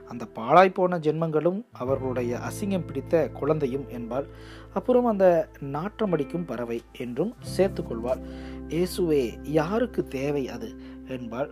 [0.09, 4.27] அந்த பாழாய்ப்போன ஜென்மங்களும் அவர்களுடைய அசிங்கம் பிடித்த குழந்தையும் என்பாள்.
[4.73, 8.19] அப்புறம் அந்த நாற்றமடிக்கும் பறவை என்றும் சேர்த்து கொள்வாள்.
[8.69, 10.75] இயேசுவே யாருக்கு தேவை அது?
[11.09, 11.51] என்பாள்.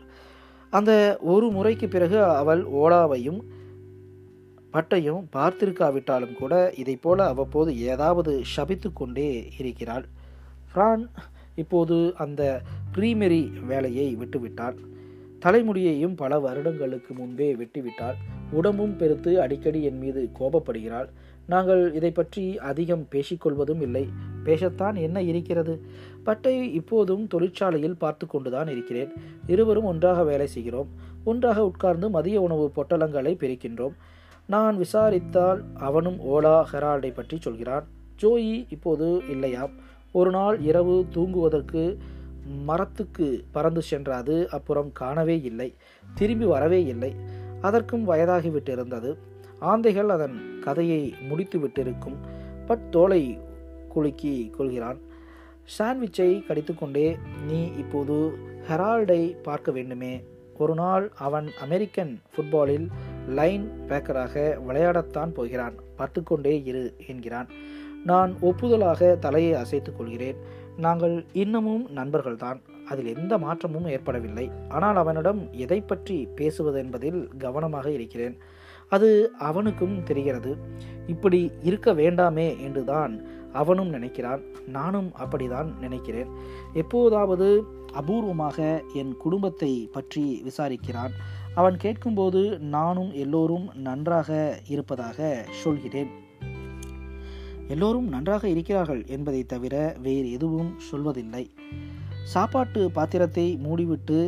[0.70, 3.40] அந்த ஒரு முறைக்கு பிறகு அவள் ஓலாவையும்
[4.72, 10.06] பட்டையும் பார்த்திருக்காவிட்டாலும் கூட இதை போல அவ்வப்போது ஏதாவது சபித்து கொண்டே இருக்கிறாள்.
[10.70, 11.06] ஃப்ரான்
[11.64, 12.42] இப்போது அந்த
[12.94, 14.78] ப்ரீமெரி வேலையை விட்டுவிட்டார்.
[15.38, 18.18] தலைமுடியையும் பல வருடங்களுக்கு முன்பே வெட்டிவிட்டாள்
[18.50, 21.08] உடம்பும் பெருத்து அடிக்கடி என் மீது கோபப்படுகிறாள்
[21.46, 24.02] நாங்கள் இதை பற்றி அதிகம் பேசிக்கொள்வதும் இல்லை.
[24.44, 25.74] பேசத்தான் என்ன இருக்கிறது?
[26.24, 29.12] பட்டை இப்போதும் தொழிற்சாலையில் பார்த்து கொண்டுதான் இருக்கிறேன்.
[29.46, 30.90] இருவரும் ஒன்றாக வேலை செய்கிறோம்.
[31.24, 33.96] ஒன்றாக உட்கார்ந்து மதிய உணவு பொட்டலங்களை பிரிக்கின்றோம்.
[34.46, 37.86] நான் விசாரித்தால் அவனும் ஓலா ஹெரால்டை பற்றி சொல்கிறான்.
[38.22, 39.74] ஜோயி இப்போது இல்லையாம்.
[40.12, 41.98] ஒரு நாள் இரவு தூங்குவதற்கு
[42.66, 45.74] மரத்துக்கு பறந்து சென்ற அது அப்புறம் காணவே இல்லை
[46.14, 47.14] திரும்பி வரவே இல்லை.
[47.60, 49.16] அதற்கும் வயதாகிவிட்டிருந்தது
[49.60, 52.16] ஆந்தைகள் அதன் கதையை முடித்து விட்டிருக்கும்.
[52.66, 53.38] பட் தோலை
[53.88, 55.00] குலுக்கி கொள்கிறான்.
[55.78, 58.16] சாண்ட்விச்சை கடித்துக்கொண்டே நீ இப்போது
[58.68, 60.22] ஹெரால்டை பார்க்க வேண்டுமே.
[60.58, 62.86] ஒரு நாள் அவன் அமெரிக்கன் ஃபுட்பாலில்
[63.28, 65.74] லைன் பேக்கராக விளையாடத்தான் போகிறான்.
[65.96, 67.48] பார்த்துக்கொண்டே இரு என்கிறான்.
[68.04, 70.36] நான் ஒப்புதலாக தலையை அசைத்துக் கொள்கிறேன்.
[70.76, 72.60] நாங்கள் இன்னமும் நண்பர்கள்தான்.
[72.86, 74.50] அதில் எந்த மாற்றமும் ஏற்படவில்லை.
[74.68, 78.36] ஆனால் அவனிடம் எதை பற்றி பேசுவது என்பதில் கவனமாக இருக்கிறேன்.
[78.88, 80.56] அது அவனுக்கும் தெரிகிறது.
[81.06, 84.40] இப்படி இருக்க வேண்டாமே என்றுதான் அவனும் நினைக்கிறான்.
[84.66, 86.26] நானும் அப்படிதான் நினைக்கிறேன்.
[86.72, 91.10] எப்போதாவது அபூர்வமாக என் குடும்பத்தை பற்றி விசாரிக்கிறான்.
[91.54, 96.28] அவன் கேட்கும்போது நானும் எல்லோரும் நன்றாக இருப்பதாக சொல்கிறேன்.
[97.70, 101.44] எல்லோரும் நன்றாக இருக்கிறார்கள் என்பதை தவிர வேறு எதுவும் சொல்வதில்லை.
[102.24, 104.18] சாப்பாட்டு பாத்திரத்தை மூடிவிட்டு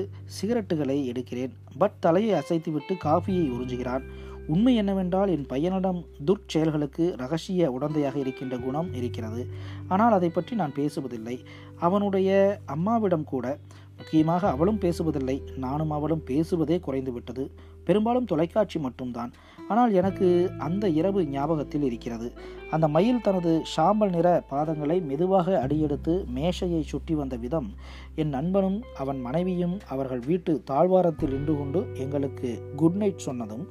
[0.40, 1.51] சிகரெட்டுகளை எடுக்கிறேன்.
[1.78, 4.05] பட் தலையை அசைத்துவிட்டு காஃபியை உறிஞ்சுகிறான்.
[4.47, 9.47] உண்மை என்னவென்றால் என் பையனிடம் துர்ச்செயல்களுக்கு ரகசிய உடந்தையாக இருக்கின்ற குணம் இருக்கிறது.
[9.88, 11.36] ஆனால் அதை பற்றி நான் பேசுவதில்லை.
[11.78, 13.59] அவனுடைய அம்மாவிடம் கூட.
[13.97, 15.36] முக்கியமாக அவளும் பேசுவதில்லை.
[15.57, 17.45] நானும் அவளும் பேசுவதே குறைந்துவிட்டது.
[17.84, 19.32] பெரும்பாலும் தொலைக்காட்சி மட்டும்தான்.
[19.69, 20.27] ஆனால் எனக்கு
[20.59, 22.33] அந்த இரவு ஞாபகத்தில் இருக்கிறது.
[22.71, 27.69] அந்த மயில் தனது சாம்பல் நிற பாதங்களை மெதுவாக அடியெடுத்து மேஷையை சுற்றி வந்த விதம்
[28.15, 33.65] என் நண்பனும் அவன் மனைவியும் அவர்கள் வீட்டு தாழ்வாரத்தில் நின்று கொண்டு எங்களுக்கு குட் நைட் சொன்னதும்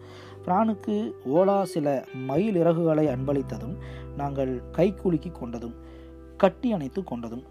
[0.46, 0.96] பிரானுக்கு
[1.38, 3.76] ஓலா சில மயில் இறகுகளை அன்பளித்ததும்
[4.18, 5.76] நாங்கள் கைக்குலுக்கி கொண்டதும்
[6.38, 7.44] கட்டி அணைத்து கொண்டதும்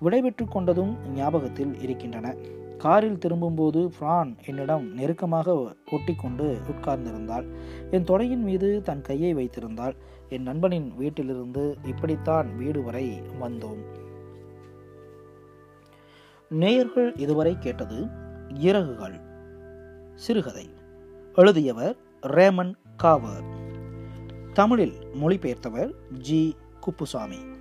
[0.00, 2.36] விடைபெற்று கொண்டதும் ஞாபகத்தில் இருக்கின்றன.
[2.78, 7.54] காரில் திரும்பும்போது ஃப்ரான் என்னிடம் நெருக்கமாக ஒட்டிக்கொண்டு உட்கார்ந்திருந்தாள்.
[7.90, 9.96] என் தொடையின் மீது தன் கையை வைத்திருந்தாள்.
[10.28, 13.84] என் நண்பனின் வீட்டிலிருந்து இப்படித்தான் வீடு வரை வந்தோம்.
[16.48, 18.06] நேயர்கள் இதுவரை கேட்டது
[18.54, 19.20] இறகுகள்.
[20.14, 20.70] சிறுகதை.
[21.34, 23.44] எழுதியவர் ரேமன் காவர்.
[24.52, 26.56] தமிழில் மொழிபெயர்த்தவர் ஜி.
[26.80, 27.52] குப்புசாமி.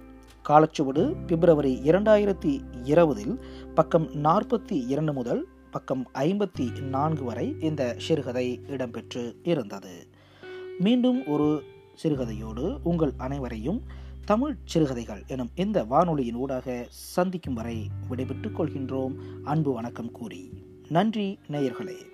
[0.49, 3.39] காலச்சுவடு பிப்ரவரி இரண்டாயிரத்தி இருபதில்
[3.75, 10.07] பக்கம் நாற்பத்தி இரண்டு முதல் பக்கம் ஐம்பத்தி நான்கு வரை இந்த சிறுகதை இடம்பெற்று இருந்தது.
[10.79, 11.63] மீண்டும் ஒரு
[12.03, 13.81] சிறுகதையோடு உங்கள் அனைவரையும்
[14.25, 19.15] தமிழ் சிறுகதைகள் எனும் இந்த வானொலியின் ஊடாக சந்திக்கும் வரை விடைபெற்றுக் கொள்கின்றோம்.
[19.43, 20.49] அன்பு வணக்கம் கூறி.
[20.89, 22.12] நன்றி நேயர்களே.